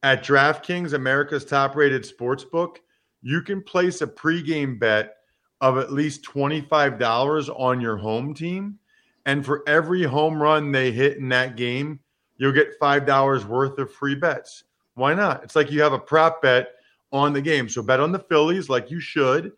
At 0.02 0.24
DraftKings, 0.24 0.94
America's 0.94 1.44
top 1.44 1.76
rated 1.76 2.06
sports 2.06 2.42
book, 2.42 2.80
you 3.20 3.42
can 3.42 3.62
place 3.62 4.00
a 4.00 4.06
pregame 4.06 4.80
bet 4.80 5.16
of 5.60 5.78
at 5.78 5.92
least 5.92 6.24
$25 6.24 7.50
on 7.58 7.80
your 7.80 7.96
home 7.96 8.34
team. 8.34 8.78
And 9.26 9.44
for 9.44 9.62
every 9.66 10.02
home 10.02 10.40
run 10.40 10.72
they 10.72 10.90
hit 10.90 11.18
in 11.18 11.28
that 11.30 11.56
game, 11.56 12.00
you'll 12.38 12.52
get 12.52 12.78
$5 12.80 13.44
worth 13.44 13.78
of 13.78 13.92
free 13.92 14.14
bets. 14.14 14.64
Why 14.94 15.14
not? 15.14 15.44
It's 15.44 15.56
like 15.56 15.70
you 15.70 15.82
have 15.82 15.92
a 15.92 15.98
prop 15.98 16.42
bet 16.42 16.72
on 17.12 17.32
the 17.32 17.42
game. 17.42 17.68
So 17.68 17.82
bet 17.82 18.00
on 18.00 18.12
the 18.12 18.18
Phillies 18.18 18.68
like 18.68 18.90
you 18.90 19.00
should. 19.00 19.52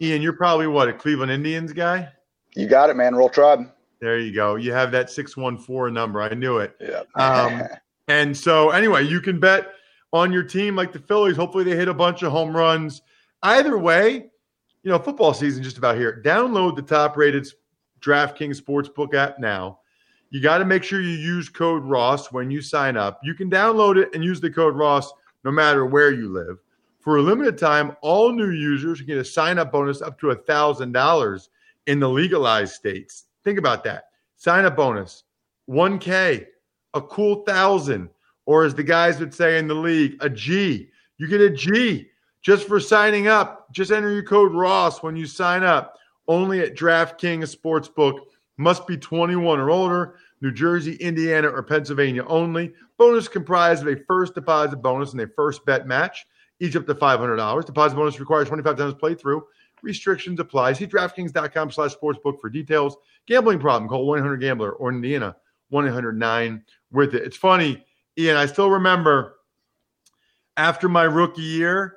Ian, 0.00 0.22
you're 0.22 0.32
probably 0.32 0.66
what, 0.66 0.88
a 0.88 0.92
Cleveland 0.92 1.32
Indians 1.32 1.72
guy? 1.72 2.08
You 2.54 2.66
got 2.66 2.90
it, 2.90 2.96
man. 2.96 3.14
Roll 3.14 3.28
Tribe. 3.28 3.70
There 4.00 4.18
you 4.18 4.32
go. 4.34 4.56
You 4.56 4.72
have 4.72 4.92
that 4.92 5.10
614 5.10 5.92
number. 5.92 6.20
I 6.20 6.34
knew 6.34 6.58
it. 6.58 6.76
Yeah. 6.80 7.02
Um, 7.14 7.62
and 8.08 8.36
so, 8.36 8.70
anyway, 8.70 9.04
you 9.04 9.20
can 9.20 9.40
bet 9.40 9.72
on 10.12 10.32
your 10.32 10.44
team 10.44 10.76
like 10.76 10.92
the 10.92 11.00
Phillies. 11.00 11.36
Hopefully, 11.36 11.64
they 11.64 11.74
hit 11.74 11.88
a 11.88 11.94
bunch 11.94 12.22
of 12.22 12.30
home 12.30 12.56
runs. 12.56 13.02
Either 13.42 13.76
way, 13.78 14.30
you 14.86 14.92
know, 14.92 15.00
football 15.00 15.34
season 15.34 15.64
just 15.64 15.78
about 15.78 15.96
here. 15.96 16.22
Download 16.24 16.76
the 16.76 16.80
top 16.80 17.16
rated 17.16 17.44
DraftKings 18.00 18.62
Sportsbook 18.62 19.14
app 19.14 19.40
now. 19.40 19.80
You 20.30 20.40
got 20.40 20.58
to 20.58 20.64
make 20.64 20.84
sure 20.84 21.00
you 21.00 21.08
use 21.08 21.48
code 21.48 21.82
Ross 21.82 22.30
when 22.30 22.52
you 22.52 22.62
sign 22.62 22.96
up. 22.96 23.18
You 23.24 23.34
can 23.34 23.50
download 23.50 24.00
it 24.00 24.14
and 24.14 24.22
use 24.22 24.40
the 24.40 24.48
code 24.48 24.76
Ross 24.76 25.12
no 25.42 25.50
matter 25.50 25.86
where 25.86 26.12
you 26.12 26.28
live. 26.28 26.58
For 27.00 27.16
a 27.16 27.20
limited 27.20 27.58
time, 27.58 27.96
all 28.00 28.30
new 28.30 28.50
users 28.50 29.00
get 29.00 29.18
a 29.18 29.24
sign 29.24 29.58
up 29.58 29.72
bonus 29.72 30.02
up 30.02 30.20
to 30.20 30.28
$1,000 30.28 31.48
in 31.88 31.98
the 31.98 32.08
legalized 32.08 32.74
states. 32.74 33.24
Think 33.42 33.58
about 33.58 33.82
that. 33.82 34.10
Sign 34.36 34.64
up 34.66 34.76
bonus 34.76 35.24
1K, 35.68 36.46
a 36.94 37.02
cool 37.02 37.42
thousand, 37.42 38.08
or 38.44 38.64
as 38.64 38.76
the 38.76 38.84
guys 38.84 39.18
would 39.18 39.34
say 39.34 39.58
in 39.58 39.66
the 39.66 39.74
league, 39.74 40.16
a 40.20 40.30
G. 40.30 40.90
You 41.18 41.26
get 41.26 41.40
a 41.40 41.50
G 41.50 42.08
just 42.46 42.68
for 42.68 42.78
signing 42.78 43.26
up. 43.26 43.66
Just 43.72 43.90
enter 43.90 44.12
your 44.12 44.22
code 44.22 44.52
Ross 44.52 45.02
when 45.02 45.16
you 45.16 45.26
sign 45.26 45.64
up. 45.64 45.98
Only 46.28 46.60
at 46.60 46.76
DraftKings 46.76 47.52
Sportsbook. 47.56 48.20
Must 48.56 48.86
be 48.86 48.96
21 48.96 49.58
or 49.58 49.68
older. 49.68 50.14
New 50.40 50.52
Jersey, 50.52 50.94
Indiana, 50.96 51.48
or 51.48 51.64
Pennsylvania 51.64 52.24
only. 52.26 52.72
Bonus 52.98 53.26
comprised 53.26 53.82
of 53.82 53.88
a 53.88 53.96
first 54.04 54.36
deposit 54.36 54.76
bonus 54.76 55.10
and 55.10 55.20
a 55.22 55.26
first 55.26 55.66
bet 55.66 55.88
match, 55.88 56.24
each 56.60 56.76
up 56.76 56.86
to 56.86 56.94
$500. 56.94 57.64
Deposit 57.64 57.96
bonus 57.96 58.20
requires 58.20 58.46
25 58.46 58.76
times 58.76 58.94
playthrough. 58.94 59.42
Restrictions 59.82 60.38
apply. 60.38 60.74
See 60.74 60.86
DraftKings.com 60.86 61.72
slash 61.72 61.96
sportsbook 61.96 62.40
for 62.40 62.48
details. 62.48 62.96
Gambling 63.26 63.58
problem, 63.58 63.88
call 63.88 64.06
1-800-GAMBLER 64.06 64.70
or 64.70 64.90
Indiana, 64.90 65.34
1-800-9 65.72 66.62
with 66.92 67.14
it. 67.16 67.24
It's 67.24 67.36
funny, 67.36 67.84
Ian, 68.16 68.36
I 68.36 68.46
still 68.46 68.70
remember 68.70 69.38
after 70.56 70.88
my 70.88 71.02
rookie 71.02 71.42
year, 71.42 71.95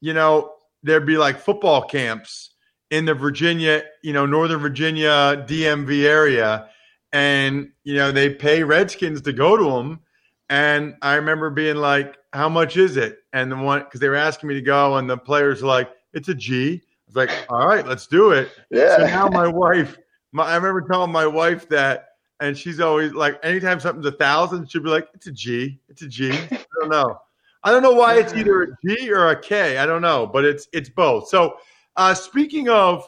you 0.00 0.12
know, 0.12 0.54
there'd 0.82 1.06
be 1.06 1.16
like 1.16 1.38
football 1.38 1.82
camps 1.82 2.50
in 2.90 3.04
the 3.04 3.14
Virginia, 3.14 3.84
you 4.02 4.12
know, 4.12 4.26
Northern 4.26 4.60
Virginia 4.60 5.44
DMV 5.48 6.04
area. 6.04 6.68
And, 7.12 7.70
you 7.84 7.94
know, 7.94 8.12
they 8.12 8.30
pay 8.30 8.62
Redskins 8.62 9.20
to 9.22 9.32
go 9.32 9.56
to 9.56 9.64
them. 9.64 10.00
And 10.48 10.96
I 11.02 11.14
remember 11.14 11.50
being 11.50 11.76
like, 11.76 12.16
how 12.32 12.48
much 12.48 12.76
is 12.76 12.96
it? 12.96 13.18
And 13.32 13.50
the 13.50 13.56
one, 13.56 13.80
because 13.80 14.00
they 14.00 14.08
were 14.08 14.16
asking 14.16 14.48
me 14.48 14.54
to 14.54 14.62
go, 14.62 14.96
and 14.96 15.08
the 15.08 15.16
players 15.16 15.62
were 15.62 15.68
like, 15.68 15.90
it's 16.12 16.28
a 16.28 16.34
G. 16.34 16.74
I 16.74 16.80
was 17.06 17.16
like, 17.16 17.30
all 17.48 17.66
right, 17.66 17.86
let's 17.86 18.06
do 18.06 18.30
it. 18.30 18.50
Yeah. 18.70 18.96
So 18.96 19.06
now 19.06 19.28
my 19.28 19.46
wife, 19.46 19.98
my, 20.32 20.44
I 20.44 20.56
remember 20.56 20.82
telling 20.82 21.10
my 21.12 21.26
wife 21.26 21.68
that, 21.68 22.08
and 22.40 22.56
she's 22.56 22.80
always 22.80 23.12
like, 23.12 23.38
anytime 23.44 23.80
something's 23.80 24.06
a 24.06 24.12
thousand, 24.12 24.70
she'll 24.70 24.82
be 24.82 24.88
like, 24.88 25.08
it's 25.14 25.26
a 25.26 25.32
G. 25.32 25.80
It's 25.88 26.02
a 26.02 26.08
G. 26.08 26.32
I 26.32 26.64
don't 26.80 26.90
know. 26.90 27.20
I 27.62 27.70
don't 27.70 27.82
know 27.82 27.92
why 27.92 28.18
it's 28.18 28.32
either 28.32 28.62
a 28.62 28.66
G 28.86 29.12
or 29.12 29.28
a 29.28 29.40
K. 29.40 29.78
I 29.78 29.86
don't 29.86 30.02
know, 30.02 30.26
but 30.26 30.44
it's 30.44 30.66
it's 30.72 30.88
both. 30.88 31.28
So, 31.28 31.56
uh, 31.96 32.14
speaking 32.14 32.68
of 32.68 33.06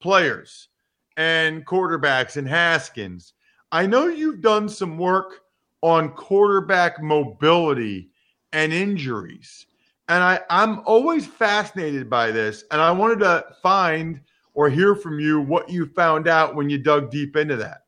players 0.00 0.68
and 1.16 1.66
quarterbacks 1.66 2.36
and 2.36 2.48
Haskins, 2.48 3.34
I 3.72 3.86
know 3.86 4.08
you've 4.08 4.40
done 4.40 4.68
some 4.68 4.96
work 4.96 5.42
on 5.82 6.10
quarterback 6.10 7.02
mobility 7.02 8.10
and 8.52 8.72
injuries, 8.72 9.66
and 10.08 10.24
I 10.24 10.40
I'm 10.48 10.80
always 10.86 11.26
fascinated 11.26 12.08
by 12.08 12.30
this, 12.30 12.64
and 12.70 12.80
I 12.80 12.90
wanted 12.92 13.18
to 13.20 13.44
find 13.62 14.20
or 14.54 14.70
hear 14.70 14.94
from 14.94 15.20
you 15.20 15.40
what 15.40 15.70
you 15.70 15.86
found 15.86 16.26
out 16.26 16.54
when 16.54 16.70
you 16.70 16.78
dug 16.78 17.10
deep 17.10 17.36
into 17.36 17.56
that. 17.56 17.79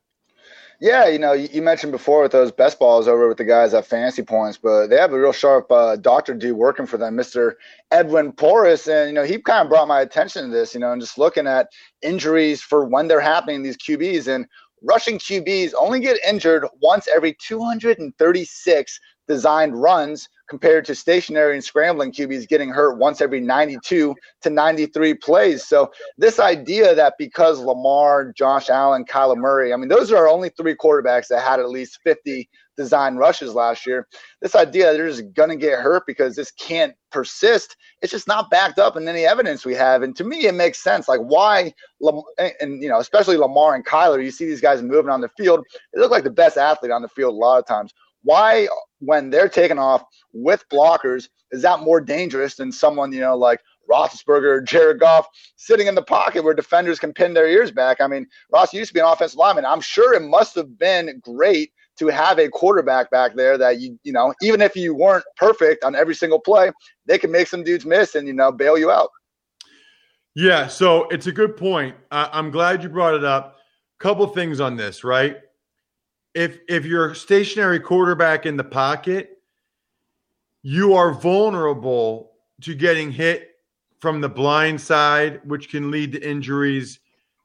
Yeah, 0.82 1.06
you 1.06 1.20
know, 1.20 1.32
you 1.32 1.62
mentioned 1.62 1.92
before 1.92 2.22
with 2.22 2.32
those 2.32 2.50
best 2.50 2.80
balls 2.80 3.06
over 3.06 3.28
with 3.28 3.38
the 3.38 3.44
guys 3.44 3.72
at 3.72 3.86
Fantasy 3.86 4.22
Points, 4.22 4.58
but 4.58 4.88
they 4.88 4.96
have 4.96 5.12
a 5.12 5.20
real 5.20 5.30
sharp 5.30 5.70
uh, 5.70 5.94
doctor 5.94 6.34
dude 6.34 6.56
working 6.56 6.86
for 6.86 6.96
them, 6.96 7.16
Mr. 7.16 7.52
Edwin 7.92 8.32
Porras, 8.32 8.88
and 8.88 9.06
you 9.08 9.14
know 9.14 9.22
he 9.22 9.38
kind 9.38 9.62
of 9.62 9.68
brought 9.68 9.86
my 9.86 10.00
attention 10.00 10.42
to 10.42 10.50
this, 10.50 10.74
you 10.74 10.80
know, 10.80 10.90
and 10.90 11.00
just 11.00 11.18
looking 11.18 11.46
at 11.46 11.68
injuries 12.02 12.62
for 12.62 12.84
when 12.84 13.06
they're 13.06 13.20
happening, 13.20 13.62
these 13.62 13.76
QBs, 13.76 14.26
and 14.26 14.48
rushing 14.82 15.18
QBs 15.18 15.72
only 15.78 16.00
get 16.00 16.18
injured 16.26 16.66
once 16.80 17.08
every 17.14 17.36
236 17.40 19.00
designed 19.28 19.80
runs 19.80 20.28
compared 20.48 20.84
to 20.84 20.94
stationary 20.94 21.54
and 21.54 21.64
scrambling 21.64 22.12
QBs 22.12 22.48
getting 22.48 22.68
hurt 22.68 22.98
once 22.98 23.20
every 23.20 23.40
92 23.40 24.14
to 24.42 24.50
93 24.50 25.14
plays. 25.14 25.64
So 25.64 25.90
this 26.18 26.38
idea 26.38 26.94
that 26.94 27.14
because 27.18 27.60
Lamar, 27.60 28.32
Josh 28.32 28.68
Allen, 28.68 29.04
Kyler 29.04 29.36
Murray, 29.36 29.72
I 29.72 29.76
mean, 29.76 29.88
those 29.88 30.12
are 30.12 30.28
only 30.28 30.50
three 30.50 30.74
quarterbacks 30.74 31.28
that 31.28 31.42
had 31.42 31.60
at 31.60 31.70
least 31.70 32.00
50 32.04 32.48
design 32.82 33.16
rushes 33.16 33.54
last 33.54 33.86
year. 33.86 34.06
This 34.40 34.54
idea 34.54 34.86
that 34.86 34.92
they're 34.94 35.08
just 35.08 35.32
going 35.34 35.48
to 35.48 35.56
get 35.56 35.80
hurt 35.80 36.04
because 36.06 36.34
this 36.34 36.50
can't 36.52 36.94
persist, 37.10 37.76
it's 38.00 38.12
just 38.12 38.28
not 38.28 38.50
backed 38.50 38.78
up 38.78 38.96
in 38.96 39.06
any 39.06 39.24
evidence 39.24 39.64
we 39.64 39.74
have. 39.74 40.02
And 40.02 40.16
to 40.16 40.24
me, 40.24 40.46
it 40.46 40.54
makes 40.54 40.82
sense. 40.82 41.08
Like 41.08 41.20
why, 41.20 41.72
and 42.60 42.82
you 42.82 42.88
know, 42.88 42.98
especially 42.98 43.36
Lamar 43.36 43.74
and 43.74 43.86
Kyler, 43.86 44.22
you 44.22 44.30
see 44.30 44.46
these 44.46 44.60
guys 44.60 44.82
moving 44.82 45.10
on 45.10 45.20
the 45.20 45.30
field. 45.36 45.64
They 45.92 46.00
look 46.00 46.10
like 46.10 46.24
the 46.24 46.30
best 46.30 46.56
athlete 46.56 46.92
on 46.92 47.02
the 47.02 47.08
field 47.08 47.34
a 47.34 47.36
lot 47.36 47.58
of 47.58 47.66
times. 47.66 47.92
Why, 48.24 48.68
when 49.00 49.30
they're 49.30 49.48
taken 49.48 49.78
off 49.78 50.04
with 50.32 50.64
blockers, 50.72 51.28
is 51.50 51.62
that 51.62 51.80
more 51.80 52.00
dangerous 52.00 52.54
than 52.54 52.72
someone 52.72 53.12
you 53.12 53.20
know 53.20 53.36
like 53.36 53.60
Roethlisberger 53.90 54.64
Jared 54.64 55.00
Goff 55.00 55.26
sitting 55.56 55.86
in 55.86 55.94
the 55.94 56.02
pocket 56.02 56.44
where 56.44 56.54
defenders 56.54 56.98
can 56.98 57.12
pin 57.12 57.34
their 57.34 57.48
ears 57.48 57.70
back. 57.70 58.00
I 58.00 58.06
mean, 58.06 58.26
Ross 58.52 58.72
used 58.72 58.88
to 58.88 58.94
be 58.94 59.00
an 59.00 59.06
offensive 59.06 59.36
lineman. 59.36 59.64
I'm 59.64 59.80
sure 59.80 60.14
it 60.14 60.22
must 60.22 60.54
have 60.54 60.78
been 60.78 61.20
great 61.22 61.72
to 61.98 62.08
have 62.08 62.38
a 62.38 62.48
quarterback 62.48 63.10
back 63.10 63.34
there 63.34 63.58
that 63.58 63.80
you 63.80 63.98
you 64.02 64.12
know 64.12 64.34
even 64.42 64.60
if 64.60 64.74
you 64.76 64.94
weren't 64.94 65.24
perfect 65.36 65.84
on 65.84 65.94
every 65.94 66.14
single 66.14 66.40
play, 66.40 66.70
they 67.06 67.18
can 67.18 67.30
make 67.30 67.48
some 67.48 67.62
dudes 67.62 67.84
miss 67.84 68.14
and 68.14 68.26
you 68.26 68.32
know 68.32 68.50
bail 68.50 68.78
you 68.78 68.90
out. 68.90 69.10
Yeah, 70.34 70.66
so 70.66 71.08
it's 71.08 71.26
a 71.26 71.32
good 71.32 71.56
point. 71.56 71.94
I'm 72.10 72.50
glad 72.50 72.82
you 72.82 72.88
brought 72.88 73.14
it 73.14 73.24
up. 73.24 73.56
Couple 73.98 74.26
things 74.26 74.60
on 74.60 74.76
this, 74.76 75.04
right? 75.04 75.36
If 76.34 76.58
if 76.68 76.86
you're 76.86 77.10
a 77.10 77.14
stationary 77.14 77.78
quarterback 77.78 78.46
in 78.46 78.56
the 78.56 78.64
pocket, 78.64 79.38
you 80.62 80.94
are 80.94 81.12
vulnerable 81.12 82.32
to 82.62 82.74
getting 82.74 83.10
hit 83.12 83.50
from 84.00 84.20
the 84.20 84.28
blind 84.28 84.80
side, 84.80 85.40
which 85.44 85.68
can 85.68 85.90
lead 85.90 86.12
to 86.12 86.28
injuries. 86.28 86.98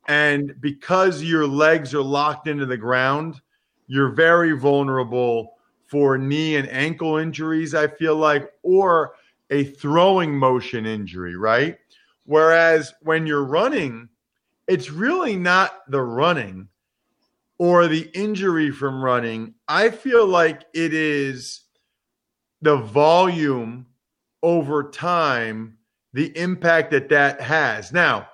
And 0.08 0.56
because 0.62 1.22
your 1.22 1.46
legs 1.46 1.94
are 1.94 2.02
locked 2.02 2.48
into 2.48 2.66
the 2.66 2.78
ground, 2.78 3.42
you're 3.88 4.10
very 4.10 4.52
vulnerable 4.52 5.54
for 5.88 6.18
knee 6.18 6.58
and 6.58 6.70
ankle 6.70 7.18
injuries, 7.18 7.74
I 7.74 7.88
feel 7.88 8.16
like, 8.16 8.52
or 8.62 9.14
a 9.50 9.64
throwing 9.64 10.38
motion 10.38 10.86
injury, 10.86 11.36
right? 11.38 11.78
Whereas 12.26 12.94
when 13.02 13.26
you're 13.26 13.46
running, 13.46 14.10
it's 14.68 14.92
really 14.92 15.38
not 15.38 15.90
the 15.90 16.02
running 16.02 16.68
or 17.58 17.88
the 17.88 18.10
injury 18.14 18.70
from 18.70 19.04
running. 19.04 19.56
I 19.68 19.90
feel 19.90 20.28
like 20.28 20.66
it 20.74 20.94
is 20.94 21.62
the 22.62 22.76
volume 22.76 23.86
over 24.44 24.90
time, 24.92 25.78
the 26.14 26.38
impact 26.38 26.92
that 26.92 27.10
that 27.10 27.40
has. 27.40 27.94
Now, 27.94 28.28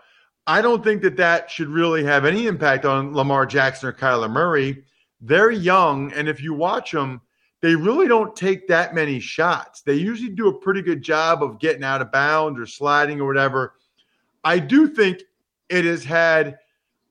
I 0.47 0.61
don't 0.61 0.83
think 0.83 1.03
that 1.03 1.17
that 1.17 1.49
should 1.49 1.69
really 1.69 2.03
have 2.03 2.25
any 2.25 2.47
impact 2.47 2.83
on 2.83 3.13
Lamar 3.13 3.45
Jackson 3.45 3.89
or 3.89 3.93
Kyler 3.93 4.29
Murray 4.29 4.83
they're 5.23 5.51
young, 5.51 6.11
and 6.13 6.27
if 6.27 6.41
you 6.41 6.53
watch 6.53 6.91
them, 6.91 7.21
they 7.61 7.75
really 7.75 8.09
don't 8.09 8.35
take 8.35 8.67
that 8.67 8.93
many 8.93 9.21
shots. 9.21 9.81
They 9.81 9.95
usually 9.95 10.29
do 10.29 10.49
a 10.49 10.59
pretty 10.59 10.81
good 10.81 11.01
job 11.01 11.41
of 11.41 11.59
getting 11.59 11.83
out 11.83 12.01
of 12.01 12.11
bounds 12.11 12.59
or 12.59 12.65
sliding 12.65 13.21
or 13.21 13.25
whatever. 13.25 13.75
I 14.43 14.59
do 14.59 14.89
think 14.89 15.21
it 15.69 15.85
has 15.85 16.03
had 16.03 16.59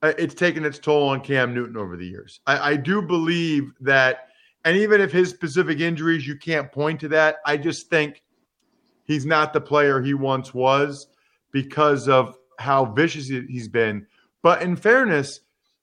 uh, 0.02 0.12
it's 0.18 0.34
taken 0.34 0.64
its 0.64 0.78
toll 0.78 1.08
on 1.08 1.22
Cam 1.22 1.54
Newton 1.54 1.78
over 1.78 1.96
the 1.96 2.06
years. 2.06 2.40
I, 2.46 2.72
I 2.72 2.76
do 2.76 3.00
believe 3.00 3.72
that, 3.80 4.28
and 4.66 4.76
even 4.76 5.00
if 5.00 5.10
his 5.10 5.30
specific 5.30 5.80
injuries, 5.80 6.26
you 6.26 6.36
can't 6.36 6.70
point 6.70 7.00
to 7.00 7.08
that. 7.08 7.36
I 7.46 7.56
just 7.56 7.88
think 7.88 8.22
he's 9.04 9.24
not 9.24 9.54
the 9.54 9.60
player 9.60 10.02
he 10.02 10.12
once 10.12 10.52
was 10.52 11.06
because 11.50 12.08
of 12.08 12.36
how 12.58 12.84
vicious 12.84 13.28
he's 13.28 13.68
been. 13.68 14.06
But 14.42 14.60
in 14.60 14.76
fairness, 14.76 15.40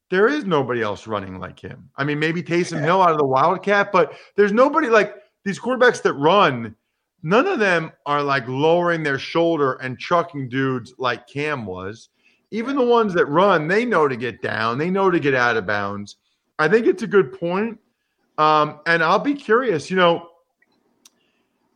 there 0.09 0.27
is 0.27 0.45
nobody 0.45 0.81
else 0.81 1.07
running 1.07 1.39
like 1.39 1.59
him. 1.59 1.89
I 1.95 2.03
mean, 2.03 2.19
maybe 2.19 2.41
Taysom 2.41 2.81
Hill 2.81 3.01
out 3.01 3.11
of 3.11 3.17
the 3.17 3.25
Wildcat, 3.25 3.91
but 3.91 4.13
there's 4.35 4.51
nobody 4.51 4.89
like 4.89 5.15
these 5.45 5.59
quarterbacks 5.59 6.01
that 6.01 6.13
run. 6.13 6.75
None 7.21 7.47
of 7.47 7.59
them 7.59 7.91
are 8.05 8.23
like 8.23 8.47
lowering 8.47 9.03
their 9.03 9.19
shoulder 9.19 9.73
and 9.75 9.99
chucking 9.99 10.49
dudes 10.49 10.93
like 10.97 11.27
Cam 11.27 11.65
was. 11.65 12.09
Even 12.51 12.75
the 12.75 12.85
ones 12.85 13.13
that 13.13 13.25
run, 13.27 13.67
they 13.67 13.85
know 13.85 14.07
to 14.07 14.15
get 14.15 14.41
down, 14.41 14.77
they 14.77 14.89
know 14.89 15.11
to 15.11 15.19
get 15.19 15.35
out 15.35 15.57
of 15.57 15.67
bounds. 15.67 16.15
I 16.57 16.67
think 16.67 16.87
it's 16.87 17.03
a 17.03 17.07
good 17.07 17.37
point. 17.37 17.79
Um, 18.37 18.79
and 18.87 19.03
I'll 19.03 19.19
be 19.19 19.35
curious. 19.35 19.91
You 19.91 19.97
know, 19.97 20.29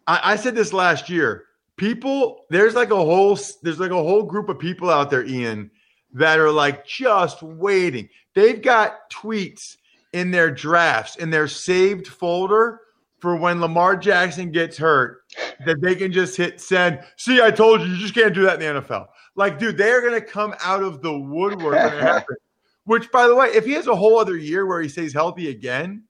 I, 0.08 0.32
I 0.34 0.36
said 0.36 0.56
this 0.56 0.74
last 0.74 1.10
year. 1.10 1.46
People, 1.76 2.46
there's 2.50 2.76
like 2.76 2.92
a 2.92 2.96
whole, 2.96 3.38
there's 3.62 3.80
like 3.80 3.92
a 3.92 3.96
whole 3.96 4.24
group 4.24 4.48
of 4.48 4.60
people 4.60 4.90
out 4.90 5.10
there, 5.10 5.26
Ian, 5.26 5.72
that 6.14 6.40
are 6.40 6.52
like 6.52 6.86
just 6.86 7.42
waiting. 7.42 8.10
They've 8.36 8.62
got 8.62 9.10
tweets 9.12 9.78
in 10.14 10.32
their 10.32 10.52
drafts, 10.52 11.16
in 11.16 11.30
their 11.30 11.48
saved 11.48 12.08
folder 12.08 12.82
for 13.20 13.36
when 13.36 13.62
Lamar 13.62 13.96
Jackson 13.96 14.52
gets 14.52 14.78
hurt, 14.78 15.22
that 15.66 15.82
they 15.82 15.96
can 15.96 16.12
just 16.12 16.36
hit 16.36 16.60
send. 16.60 17.00
See, 17.16 17.42
I 17.42 17.52
told 17.52 17.82
you, 17.82 17.88
you 17.88 17.98
just 17.98 18.14
can't 18.14 18.34
do 18.34 18.44
that 18.44 18.62
in 18.62 18.76
the 18.76 18.82
NFL. 18.82 19.08
Like, 19.36 19.58
dude, 19.60 19.78
they're 19.78 20.02
going 20.02 20.20
to 20.20 20.22
come 20.22 20.54
out 20.64 20.84
of 20.84 21.02
the 21.02 21.18
woodwork 21.18 21.74
when 21.74 21.94
it 21.94 22.02
happens. 22.02 22.38
Which, 22.86 23.10
by 23.12 23.28
the 23.28 23.36
way, 23.36 23.48
if 23.48 23.66
he 23.66 23.72
has 23.72 23.88
a 23.88 23.96
whole 23.96 24.20
other 24.20 24.36
year 24.36 24.66
where 24.66 24.82
he 24.82 24.90
stays 24.90 25.14
healthy 25.14 25.50
again, 25.50 26.04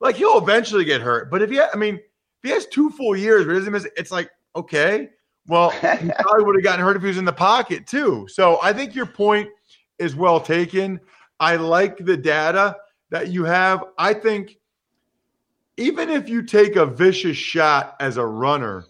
like 0.00 0.16
he'll 0.16 0.38
eventually 0.38 0.84
get 0.84 1.00
hurt. 1.00 1.30
But 1.30 1.40
if 1.40 1.50
he, 1.50 1.60
I 1.60 1.76
mean, 1.76 1.94
if 1.94 2.02
he 2.42 2.50
has 2.50 2.66
two 2.66 2.90
full 2.90 3.16
years 3.16 3.46
where 3.46 3.54
he 3.54 3.60
doesn't 3.60 3.72
miss, 3.72 3.86
it's 3.96 4.10
like 4.10 4.28
okay, 4.56 5.10
well, 5.46 5.70
he 5.70 6.10
probably 6.18 6.44
would 6.44 6.56
have 6.56 6.64
gotten 6.64 6.84
hurt 6.84 6.96
if 6.96 7.02
he 7.02 7.08
was 7.08 7.18
in 7.18 7.24
the 7.24 7.32
pocket 7.32 7.86
too. 7.86 8.26
So 8.28 8.58
I 8.62 8.72
think 8.72 8.94
your 8.94 9.06
point 9.06 9.48
is 9.98 10.14
well 10.14 10.40
taken. 10.40 11.00
I 11.38 11.56
like 11.56 11.98
the 11.98 12.16
data 12.16 12.76
that 13.10 13.28
you 13.28 13.44
have. 13.44 13.84
I 13.98 14.14
think 14.14 14.58
even 15.76 16.10
if 16.10 16.28
you 16.28 16.42
take 16.42 16.76
a 16.76 16.86
vicious 16.86 17.36
shot 17.36 17.96
as 18.00 18.16
a 18.16 18.26
runner, 18.26 18.84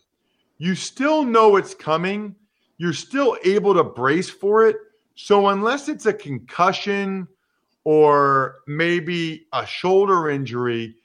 you 0.59 0.75
still 0.75 1.25
know 1.25 1.57
it's 1.57 1.75
coming. 1.75 2.35
You're 2.79 2.93
still 2.93 3.37
able 3.45 3.75
to 3.75 3.85
brace 3.85 4.29
for 4.29 4.67
it. 4.67 4.77
So 5.15 5.49
unless 5.49 5.89
it's 5.89 6.07
a 6.07 6.13
concussion 6.13 7.29
or 7.85 8.57
maybe 8.67 9.47
a 9.53 9.65
shoulder 9.67 10.31
injury, 10.31 10.97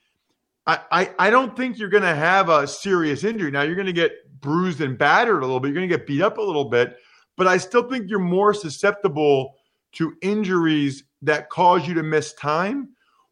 I, 0.67 0.79
I, 0.91 1.12
I 1.19 1.29
don't 1.29 1.55
think 1.55 1.77
you're 1.77 1.89
going 1.89 2.03
to 2.03 2.15
have 2.15 2.49
a 2.49 2.67
serious 2.67 3.23
injury. 3.23 3.51
Now 3.51 3.62
you're 3.62 3.75
going 3.75 3.86
to 3.86 3.93
get 3.93 4.13
bruised 4.45 4.79
and 4.79 4.97
battered 4.97 5.43
a 5.43 5.45
little 5.45 5.60
bit. 5.60 5.69
You're 5.69 5.75
going 5.75 5.89
to 5.89 5.97
get 5.97 6.08
beat 6.08 6.21
up 6.21 6.38
a 6.38 6.41
little 6.41 6.65
bit, 6.65 6.95
but 7.36 7.47
I 7.47 7.58
still 7.58 7.89
think 7.89 8.10
you're 8.10 8.19
more 8.19 8.53
susceptible 8.53 9.55
to 9.93 10.15
injuries 10.21 11.03
that 11.23 11.49
cause 11.49 11.86
you 11.86 11.93
to 11.95 12.03
miss 12.03 12.31
time 12.34 12.89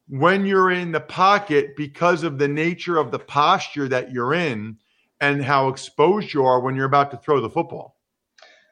when 0.10 0.46
you're 0.46 0.72
in 0.72 0.92
the 0.92 1.00
pocket 1.00 1.76
because 1.78 2.24
of 2.24 2.38
the 2.38 2.48
nature 2.48 2.98
of 2.98 3.12
the 3.12 3.20
posture 3.20 3.88
that 3.88 4.12
you're 4.12 4.34
in 4.34 4.78
and 5.22 5.44
how 5.44 5.70
exposed 5.70 6.34
you 6.34 6.44
are 6.44 6.60
when 6.60 6.76
you're 6.76 6.86
about 6.86 7.12
to 7.12 7.18
throw 7.18 7.40
the 7.40 7.50
football. 7.50 7.96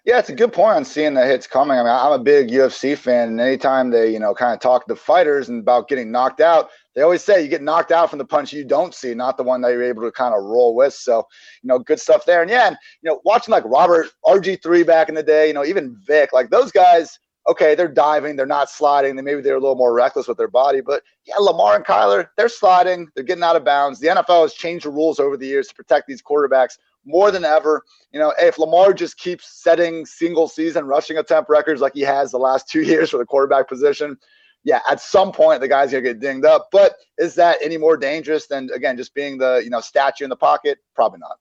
Yeah, 0.03 0.17
it's 0.17 0.29
a 0.29 0.35
good 0.35 0.51
point 0.51 0.75
on 0.75 0.85
seeing 0.85 1.13
the 1.13 1.25
hits 1.25 1.45
coming. 1.45 1.77
I 1.77 1.83
mean, 1.83 1.91
I'm 1.91 2.19
a 2.19 2.23
big 2.23 2.49
UFC 2.49 2.97
fan, 2.97 3.29
and 3.29 3.39
anytime 3.39 3.91
they, 3.91 4.11
you 4.11 4.19
know, 4.19 4.33
kind 4.33 4.53
of 4.53 4.59
talk 4.59 4.87
to 4.87 4.95
fighters 4.95 5.49
and 5.49 5.61
about 5.61 5.87
getting 5.87 6.11
knocked 6.11 6.41
out, 6.41 6.71
they 6.95 7.01
always 7.01 7.23
say 7.23 7.41
you 7.41 7.47
get 7.47 7.61
knocked 7.61 7.91
out 7.91 8.09
from 8.09 8.19
the 8.19 8.25
punch 8.25 8.51
you 8.51 8.65
don't 8.65 8.93
see, 8.93 9.13
not 9.13 9.37
the 9.37 9.43
one 9.43 9.61
that 9.61 9.69
you're 9.69 9.83
able 9.83 10.03
to 10.03 10.11
kind 10.11 10.35
of 10.35 10.43
roll 10.43 10.75
with. 10.75 10.93
So, 10.93 11.25
you 11.61 11.67
know, 11.67 11.79
good 11.79 11.99
stuff 11.99 12.25
there. 12.25 12.41
And 12.41 12.51
yeah, 12.51 12.67
and, 12.67 12.77
you 13.01 13.09
know, 13.09 13.21
watching 13.23 13.51
like 13.51 13.63
Robert 13.65 14.07
RG3 14.25 14.85
back 14.85 15.09
in 15.09 15.15
the 15.15 15.23
day, 15.23 15.47
you 15.47 15.53
know, 15.53 15.65
even 15.65 15.95
Vic, 16.05 16.33
like 16.33 16.49
those 16.49 16.71
guys, 16.71 17.17
okay, 17.47 17.75
they're 17.75 17.87
diving, 17.87 18.35
they're 18.35 18.45
not 18.45 18.69
sliding, 18.69 19.15
they 19.15 19.21
maybe 19.21 19.41
they're 19.41 19.55
a 19.55 19.59
little 19.59 19.75
more 19.75 19.93
reckless 19.93 20.27
with 20.27 20.37
their 20.37 20.47
body, 20.47 20.81
but 20.81 21.01
yeah, 21.25 21.37
Lamar 21.37 21.75
and 21.75 21.85
Kyler, 21.85 22.27
they're 22.37 22.49
sliding, 22.49 23.07
they're 23.15 23.23
getting 23.23 23.43
out 23.43 23.55
of 23.55 23.65
bounds. 23.65 23.99
The 23.99 24.07
NFL 24.07 24.43
has 24.43 24.53
changed 24.53 24.85
the 24.85 24.91
rules 24.91 25.19
over 25.19 25.37
the 25.37 25.47
years 25.47 25.67
to 25.67 25.75
protect 25.75 26.07
these 26.07 26.21
quarterbacks 26.21 26.77
more 27.05 27.31
than 27.31 27.43
ever. 27.43 27.83
You 28.11 28.19
know, 28.19 28.33
if 28.37 28.59
Lamar 28.59 28.93
just 28.93 29.17
keeps 29.17 29.61
setting 29.61 30.05
single 30.05 30.47
season 30.47 30.85
rushing 30.85 31.17
attempt 31.17 31.49
records 31.49 31.81
like 31.81 31.93
he 31.95 32.01
has 32.01 32.31
the 32.31 32.37
last 32.37 32.69
two 32.69 32.81
years 32.83 33.09
for 33.09 33.17
the 33.17 33.25
quarterback 33.25 33.67
position, 33.67 34.17
yeah, 34.63 34.81
at 34.89 35.01
some 35.01 35.31
point 35.31 35.61
the 35.61 35.67
guy's 35.67 35.91
gonna 35.91 36.01
get 36.01 36.19
dinged 36.19 36.45
up. 36.45 36.69
But 36.71 36.95
is 37.17 37.35
that 37.35 37.57
any 37.63 37.77
more 37.77 37.97
dangerous 37.97 38.47
than 38.47 38.69
again 38.73 38.97
just 38.97 39.13
being 39.13 39.37
the 39.37 39.61
you 39.63 39.69
know 39.69 39.81
statue 39.81 40.23
in 40.23 40.29
the 40.29 40.35
pocket? 40.35 40.79
Probably 40.95 41.19
not. 41.19 41.37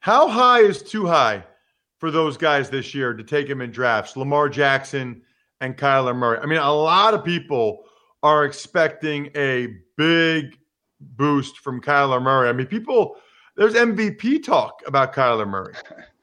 How 0.00 0.28
high 0.28 0.60
is 0.60 0.82
too 0.82 1.06
high 1.06 1.44
for 1.98 2.10
those 2.10 2.36
guys 2.36 2.68
this 2.68 2.94
year 2.94 3.14
to 3.14 3.24
take 3.24 3.48
him 3.48 3.60
in 3.60 3.70
drafts? 3.70 4.16
Lamar 4.16 4.48
Jackson 4.48 5.22
and 5.60 5.76
Kyler 5.76 6.14
Murray. 6.14 6.38
I 6.38 6.46
mean, 6.46 6.58
a 6.58 6.72
lot 6.72 7.14
of 7.14 7.24
people 7.24 7.84
are 8.22 8.44
expecting 8.44 9.30
a 9.36 9.68
big 9.96 10.58
boost 11.00 11.58
from 11.58 11.80
Kyler 11.80 12.20
Murray. 12.20 12.48
I 12.48 12.52
mean, 12.52 12.66
people 12.66 13.16
there's 13.56 13.74
MVP 13.74 14.42
talk 14.42 14.82
about 14.86 15.12
Kyler 15.12 15.48
Murray. 15.48 15.74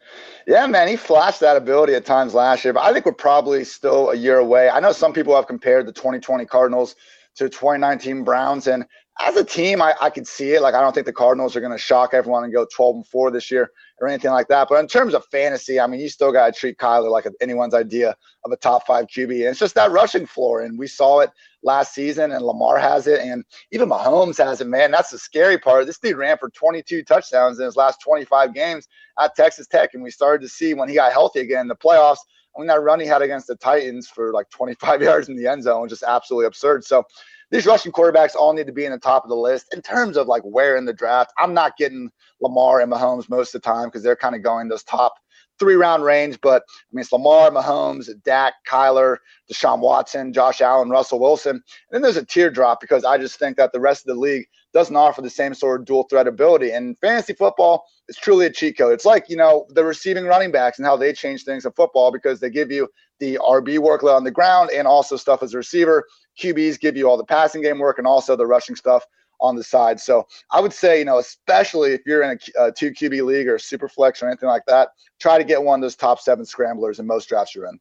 Yeah, 0.48 0.66
man, 0.68 0.88
he 0.88 0.96
flashed 0.96 1.40
that 1.42 1.58
ability 1.58 1.94
at 1.94 2.06
times 2.06 2.34
last 2.34 2.64
year, 2.64 2.74
but 2.74 2.84
I 2.84 2.94
think 2.94 3.06
we're 3.06 3.14
probably 3.14 3.64
still 3.64 4.10
a 4.10 4.16
year 4.16 4.38
away. 4.38 4.70
I 4.70 4.80
know 4.80 4.92
some 4.92 5.14
people 5.14 5.36
have 5.36 5.48
compared 5.48 5.86
the 5.86 5.92
2020 5.92 6.46
Cardinals 6.46 6.96
to 7.36 7.48
2019 7.48 8.24
Browns, 8.24 8.68
and 8.68 8.86
as 9.20 9.36
a 9.36 9.44
team, 9.44 9.82
I, 9.82 9.94
I 10.02 10.10
could 10.10 10.28
see 10.28 10.54
it. 10.54 10.62
Like, 10.62 10.74
I 10.74 10.82
don't 10.82 10.94
think 10.94 11.06
the 11.06 11.14
Cardinals 11.14 11.56
are 11.56 11.60
going 11.60 11.72
to 11.72 11.78
shock 11.78 12.14
everyone 12.14 12.44
and 12.44 12.52
go 12.52 12.66
12 12.74 12.96
and 12.96 13.08
4 13.08 13.32
this 13.32 13.52
year 13.52 13.72
or 14.02 14.08
anything 14.08 14.32
like 14.32 14.48
that. 14.48 14.68
But 14.68 14.80
in 14.80 14.88
terms 14.88 15.14
of 15.14 15.24
fantasy, 15.26 15.80
I 15.80 15.86
mean, 15.86 16.00
you 16.00 16.10
still 16.10 16.32
got 16.32 16.52
to 16.52 16.60
treat 16.60 16.80
Kyler 16.80 17.12
like 17.12 17.28
anyone's 17.40 17.76
idea 17.76 18.16
of 18.44 18.52
a 18.52 18.58
top 18.58 18.88
five 18.88 19.06
QB. 19.06 19.30
And 19.30 19.50
it's 19.50 19.60
just 19.60 19.76
that 19.76 19.92
rushing 19.92 20.26
floor. 20.26 20.62
And 20.62 20.78
we 20.78 20.88
saw 20.88 21.20
it 21.20 21.30
last 21.62 21.94
season, 21.94 22.32
and 22.32 22.44
Lamar 22.44 22.80
has 22.80 23.06
it, 23.06 23.20
and 23.20 23.46
even 23.72 23.88
Mahomes 23.88 24.44
has 24.44 24.60
it, 24.60 24.68
man. 24.68 24.90
That's 24.90 25.12
the 25.12 25.20
scary 25.20 25.60
part. 25.60 25.86
This 25.86 26.00
dude 26.00 26.18
ran 26.18 26.40
for 26.40 26.50
22 26.50 27.04
touchdowns 27.04 27.60
in 27.60 27.66
his 27.66 27.76
last 27.76 28.02
25 28.02 28.56
games 28.56 28.88
at 29.20 29.36
Texas 29.36 29.68
Tech. 29.68 29.94
And 29.94 30.02
we 30.02 30.10
started 30.10 30.42
to 30.42 30.50
see 30.50 30.74
when 30.74 30.90
he 30.90 30.96
got 30.96 31.12
healthy 31.12 31.42
again 31.42 31.62
in 31.62 31.68
the 31.68 31.76
playoffs. 31.76 32.20
I 32.56 32.60
mean, 32.60 32.68
that 32.68 32.82
run 32.82 33.00
he 33.00 33.06
had 33.06 33.22
against 33.22 33.48
the 33.48 33.56
Titans 33.56 34.10
for 34.10 34.34
like 34.34 34.50
25 34.50 35.02
yards 35.04 35.30
in 35.30 35.38
the 35.38 35.48
end 35.48 35.64
zone 35.64 35.84
was 35.84 35.92
just 35.92 36.04
absolutely 36.04 36.48
absurd. 36.48 36.84
So, 36.84 37.04
these 37.52 37.66
rushing 37.66 37.92
quarterbacks 37.92 38.36
all 38.36 38.54
need 38.54 38.68
to 38.68 38.74
be 38.74 38.86
in 38.86 38.92
the 38.92 38.98
top 38.98 39.24
of 39.24 39.30
the 39.30 39.36
list 39.36 39.74
in 39.74 39.82
terms 39.82 40.18
of 40.18 40.28
like 40.28 40.42
where 40.44 40.78
in 40.78 40.86
the 40.86 40.94
draft. 40.94 41.34
I'm 41.38 41.54
not 41.54 41.78
getting 41.78 42.10
Lamar 42.40 42.80
and 42.80 42.92
Mahomes 42.92 43.30
most 43.30 43.54
of 43.54 43.62
the 43.62 43.66
time 43.66 43.88
because 43.88 44.04
they're 44.04 44.16
kind 44.16 44.36
of 44.36 44.42
going 44.42 44.70
those 44.70 44.84
top 44.84 45.16
three 45.60 45.76
round 45.76 46.04
range. 46.04 46.40
But 46.42 46.64
I 46.64 46.90
mean, 46.94 47.02
it's 47.02 47.12
Lamar, 47.12 47.52
Mahomes, 47.52 48.10
Dak, 48.24 48.54
Kyler, 48.68 49.18
Deshaun 49.52 49.80
Watson, 49.80 50.32
Josh 50.34 50.62
Allen, 50.62 50.90
Russell 50.90 51.20
Wilson. 51.20 51.56
And 51.56 51.62
then 51.92 52.02
there's 52.02 52.18
a 52.18 52.26
teardrop 52.26 52.80
because 52.80 53.04
I 53.04 53.18
just 53.18 53.38
think 53.38 53.58
that 53.58 53.74
the 53.74 53.82
rest 53.82 54.08
of 54.08 54.16
the 54.16 54.22
league 54.22 54.48
doesn't 54.74 54.96
offer 54.96 55.22
the 55.22 55.30
same 55.30 55.54
sort 55.54 55.82
of 55.82 55.86
dual 55.86 56.04
threat 56.04 56.28
ability. 56.28 56.72
And 56.72 56.98
fantasy 57.00 57.34
football 57.34 57.86
is 58.08 58.18
truly 58.18 58.46
a 58.46 58.50
cheat 58.50 58.78
code. 58.78 58.94
It's 58.94 59.06
like, 59.06 59.30
you 59.30 59.36
know, 59.36 59.66
the 59.70 59.84
receiving 59.84 60.26
running 60.26 60.52
backs 60.52 60.78
and 60.80 60.86
how 60.86 60.98
they 60.98 61.14
change 61.14 61.44
things 61.44 61.66
in 61.66 61.72
football 61.74 62.12
because 62.12 62.40
they 62.40 62.50
give 62.50 62.72
you 62.72 62.88
the 63.20 63.38
RB 63.42 63.78
workload 63.78 64.16
on 64.16 64.24
the 64.24 64.32
ground 64.32 64.72
and 64.72 64.88
also 64.88 65.16
stuff 65.16 65.44
as 65.44 65.54
a 65.54 65.58
receiver. 65.58 66.06
QBs 66.40 66.80
give 66.80 66.96
you 66.96 67.10
all 67.10 67.18
the 67.18 67.24
passing 67.24 67.62
game 67.62 67.80
work 67.80 67.98
and 67.98 68.08
also 68.08 68.36
the 68.36 68.48
rushing 68.48 68.76
stuff 68.76 69.04
on 69.42 69.56
the 69.56 69.64
side. 69.64 70.00
So 70.00 70.28
I 70.52 70.62
would 70.62 70.72
say, 70.72 71.00
you 71.00 71.06
know, 71.06 71.18
especially 71.18 71.94
if 71.94 72.02
you're 72.06 72.22
in 72.22 72.38
a, 72.58 72.66
a 72.66 72.72
two 72.72 72.92
QB 72.92 73.26
league 73.26 73.48
or 73.48 73.58
super 73.58 73.90
flex 73.90 74.22
or 74.22 74.28
anything 74.28 74.48
like 74.48 74.66
that, 74.68 74.90
try 75.20 75.38
to 75.38 75.44
get 75.44 75.62
one 75.62 75.80
of 75.80 75.82
those 75.82 75.96
top 75.96 76.20
seven 76.20 76.46
scramblers 76.46 77.00
in 77.00 77.08
most 77.08 77.28
drafts 77.28 77.56
you're 77.56 77.66
in. 77.66 77.80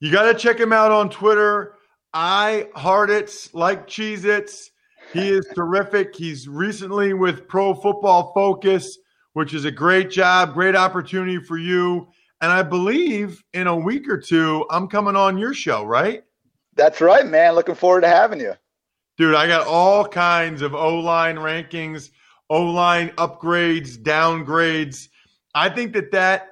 You 0.00 0.10
got 0.10 0.30
to 0.30 0.34
check 0.34 0.58
him 0.58 0.72
out 0.72 0.90
on 0.90 1.08
Twitter. 1.08 1.76
Ihartitz 2.14 3.54
like 3.54 3.86
Cheez 3.86 4.24
Its. 4.24 4.71
He 5.12 5.28
is 5.28 5.46
terrific. 5.54 6.16
He's 6.16 6.48
recently 6.48 7.12
with 7.12 7.46
Pro 7.46 7.74
Football 7.74 8.32
Focus, 8.34 8.98
which 9.34 9.52
is 9.52 9.64
a 9.64 9.70
great 9.70 10.10
job, 10.10 10.54
great 10.54 10.74
opportunity 10.74 11.38
for 11.38 11.58
you. 11.58 12.08
And 12.40 12.50
I 12.50 12.62
believe 12.62 13.42
in 13.52 13.66
a 13.66 13.76
week 13.76 14.08
or 14.08 14.18
two, 14.18 14.66
I'm 14.70 14.88
coming 14.88 15.14
on 15.14 15.38
your 15.38 15.54
show, 15.54 15.84
right? 15.84 16.24
That's 16.74 17.00
right, 17.00 17.26
man. 17.26 17.54
Looking 17.54 17.74
forward 17.74 18.00
to 18.00 18.08
having 18.08 18.40
you. 18.40 18.54
Dude, 19.18 19.34
I 19.34 19.46
got 19.46 19.66
all 19.66 20.06
kinds 20.06 20.62
of 20.62 20.74
O 20.74 20.98
line 20.98 21.36
rankings, 21.36 22.10
O 22.48 22.62
line 22.64 23.10
upgrades, 23.10 23.96
downgrades. 23.98 25.08
I 25.54 25.68
think 25.68 25.92
that 25.92 26.10
that 26.12 26.48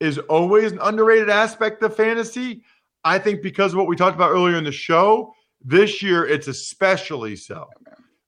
is 0.00 0.18
always 0.18 0.72
an 0.72 0.80
underrated 0.82 1.30
aspect 1.30 1.82
of 1.84 1.94
fantasy. 1.94 2.64
I 3.04 3.18
think 3.18 3.40
because 3.42 3.72
of 3.72 3.78
what 3.78 3.86
we 3.86 3.94
talked 3.94 4.16
about 4.16 4.32
earlier 4.32 4.56
in 4.56 4.64
the 4.64 4.72
show, 4.72 5.32
this 5.64 6.02
year 6.02 6.26
it's 6.26 6.48
especially 6.48 7.36
so 7.36 7.68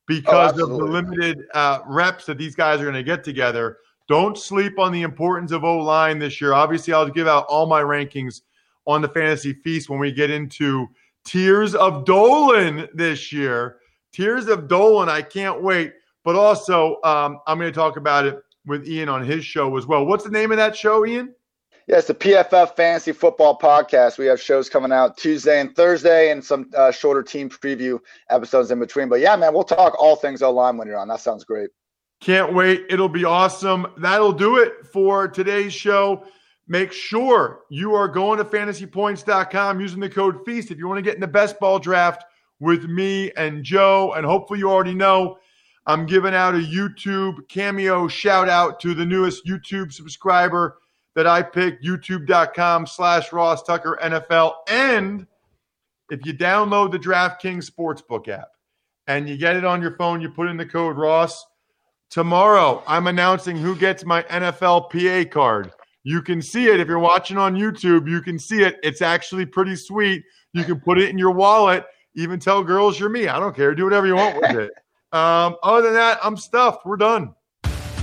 because 0.06 0.58
oh, 0.60 0.64
of 0.64 0.70
the 0.70 0.76
limited 0.76 1.44
uh, 1.54 1.80
reps 1.86 2.26
that 2.26 2.38
these 2.38 2.54
guys 2.54 2.80
are 2.80 2.84
going 2.84 2.94
to 2.94 3.02
get 3.02 3.24
together. 3.24 3.78
Don't 4.06 4.36
sleep 4.36 4.78
on 4.78 4.92
the 4.92 5.02
importance 5.02 5.50
of 5.50 5.64
O 5.64 5.78
line 5.78 6.18
this 6.18 6.40
year. 6.40 6.52
Obviously, 6.52 6.92
I'll 6.92 7.08
give 7.08 7.26
out 7.26 7.46
all 7.48 7.66
my 7.66 7.82
rankings 7.82 8.42
on 8.86 9.00
the 9.00 9.08
fantasy 9.08 9.54
feast 9.54 9.88
when 9.88 9.98
we 9.98 10.12
get 10.12 10.30
into 10.30 10.86
Tiers 11.24 11.74
of 11.74 12.08
O 12.08 12.46
line 12.46 12.86
this 12.92 13.32
year. 13.32 13.78
Tiers 14.12 14.46
of 14.48 14.70
O 14.70 14.92
line, 14.92 15.08
I 15.08 15.22
can't 15.22 15.62
wait. 15.62 15.94
But 16.22 16.36
also, 16.36 16.96
um, 17.02 17.40
I'm 17.46 17.58
going 17.58 17.72
to 17.72 17.78
talk 17.78 17.96
about 17.96 18.26
it 18.26 18.38
with 18.66 18.86
Ian 18.86 19.08
on 19.08 19.24
his 19.24 19.44
show 19.44 19.76
as 19.76 19.86
well. 19.86 20.04
What's 20.06 20.24
the 20.24 20.30
name 20.30 20.50
of 20.52 20.58
that 20.58 20.76
show, 20.76 21.06
Ian? 21.06 21.34
Yes, 21.86 22.06
the 22.06 22.14
PFF 22.14 22.76
Fantasy 22.76 23.12
Football 23.12 23.58
Podcast. 23.58 24.16
We 24.16 24.24
have 24.26 24.40
shows 24.40 24.70
coming 24.70 24.90
out 24.90 25.18
Tuesday 25.18 25.60
and 25.60 25.76
Thursday, 25.76 26.30
and 26.30 26.42
some 26.42 26.70
uh, 26.74 26.90
shorter 26.90 27.22
team 27.22 27.50
preview 27.50 27.98
episodes 28.30 28.70
in 28.70 28.80
between. 28.80 29.10
But 29.10 29.20
yeah, 29.20 29.36
man, 29.36 29.52
we'll 29.52 29.64
talk 29.64 29.94
all 29.98 30.16
things 30.16 30.40
O 30.40 30.50
line 30.50 30.78
when 30.78 30.88
you're 30.88 30.98
on. 30.98 31.08
That 31.08 31.20
sounds 31.20 31.44
great. 31.44 31.68
Can't 32.20 32.54
wait. 32.54 32.86
It'll 32.88 33.10
be 33.10 33.26
awesome. 33.26 33.86
That'll 33.98 34.32
do 34.32 34.56
it 34.56 34.86
for 34.86 35.28
today's 35.28 35.74
show. 35.74 36.24
Make 36.66 36.90
sure 36.90 37.60
you 37.68 37.94
are 37.94 38.08
going 38.08 38.38
to 38.38 38.44
fantasypoints.com 38.44 39.78
using 39.78 40.00
the 40.00 40.08
code 40.08 40.38
FEAST 40.46 40.70
if 40.70 40.78
you 40.78 40.88
want 40.88 40.96
to 40.96 41.02
get 41.02 41.16
in 41.16 41.20
the 41.20 41.26
best 41.26 41.60
ball 41.60 41.78
draft 41.78 42.24
with 42.60 42.84
me 42.84 43.30
and 43.36 43.62
Joe. 43.62 44.14
And 44.16 44.24
hopefully, 44.24 44.58
you 44.58 44.70
already 44.70 44.94
know 44.94 45.36
I'm 45.86 46.06
giving 46.06 46.34
out 46.34 46.54
a 46.54 46.58
YouTube 46.58 47.46
cameo 47.48 48.08
shout 48.08 48.48
out 48.48 48.80
to 48.80 48.94
the 48.94 49.04
newest 49.04 49.44
YouTube 49.44 49.92
subscriber 49.92 50.78
that 51.14 51.26
I 51.26 51.42
picked, 51.42 51.84
youtube.com 51.84 52.86
slash 52.86 53.32
Ross 53.32 53.62
Tucker 53.62 53.98
NFL. 54.02 54.54
And 54.68 55.26
if 56.10 56.24
you 56.26 56.34
download 56.34 56.92
the 56.92 56.98
DraftKings 56.98 57.70
Sportsbook 57.70 58.28
app 58.28 58.48
and 59.06 59.28
you 59.28 59.36
get 59.36 59.56
it 59.56 59.64
on 59.64 59.80
your 59.80 59.96
phone, 59.96 60.20
you 60.20 60.28
put 60.28 60.48
in 60.48 60.56
the 60.56 60.66
code 60.66 60.96
Ross. 60.96 61.44
Tomorrow, 62.10 62.82
I'm 62.86 63.06
announcing 63.06 63.56
who 63.56 63.74
gets 63.74 64.04
my 64.04 64.22
NFL 64.24 64.90
PA 64.90 65.28
card. 65.30 65.72
You 66.04 66.20
can 66.20 66.42
see 66.42 66.66
it 66.66 66.78
if 66.78 66.86
you're 66.86 66.98
watching 66.98 67.38
on 67.38 67.54
YouTube. 67.54 68.08
You 68.08 68.20
can 68.20 68.38
see 68.38 68.62
it. 68.62 68.78
It's 68.82 69.02
actually 69.02 69.46
pretty 69.46 69.74
sweet. 69.74 70.22
You 70.52 70.64
can 70.64 70.78
put 70.80 70.98
it 70.98 71.08
in 71.08 71.18
your 71.18 71.30
wallet. 71.30 71.86
Even 72.14 72.38
tell 72.38 72.62
girls 72.62 73.00
you're 73.00 73.08
me. 73.08 73.26
I 73.26 73.40
don't 73.40 73.56
care. 73.56 73.74
Do 73.74 73.84
whatever 73.84 74.06
you 74.06 74.14
want 74.16 74.40
with 74.40 74.56
it. 74.56 74.70
Um, 75.12 75.54
other 75.62 75.82
than 75.82 75.94
that, 75.94 76.18
I'm 76.24 76.36
stuffed. 76.36 76.84
We're 76.84 76.96
done. 76.96 77.36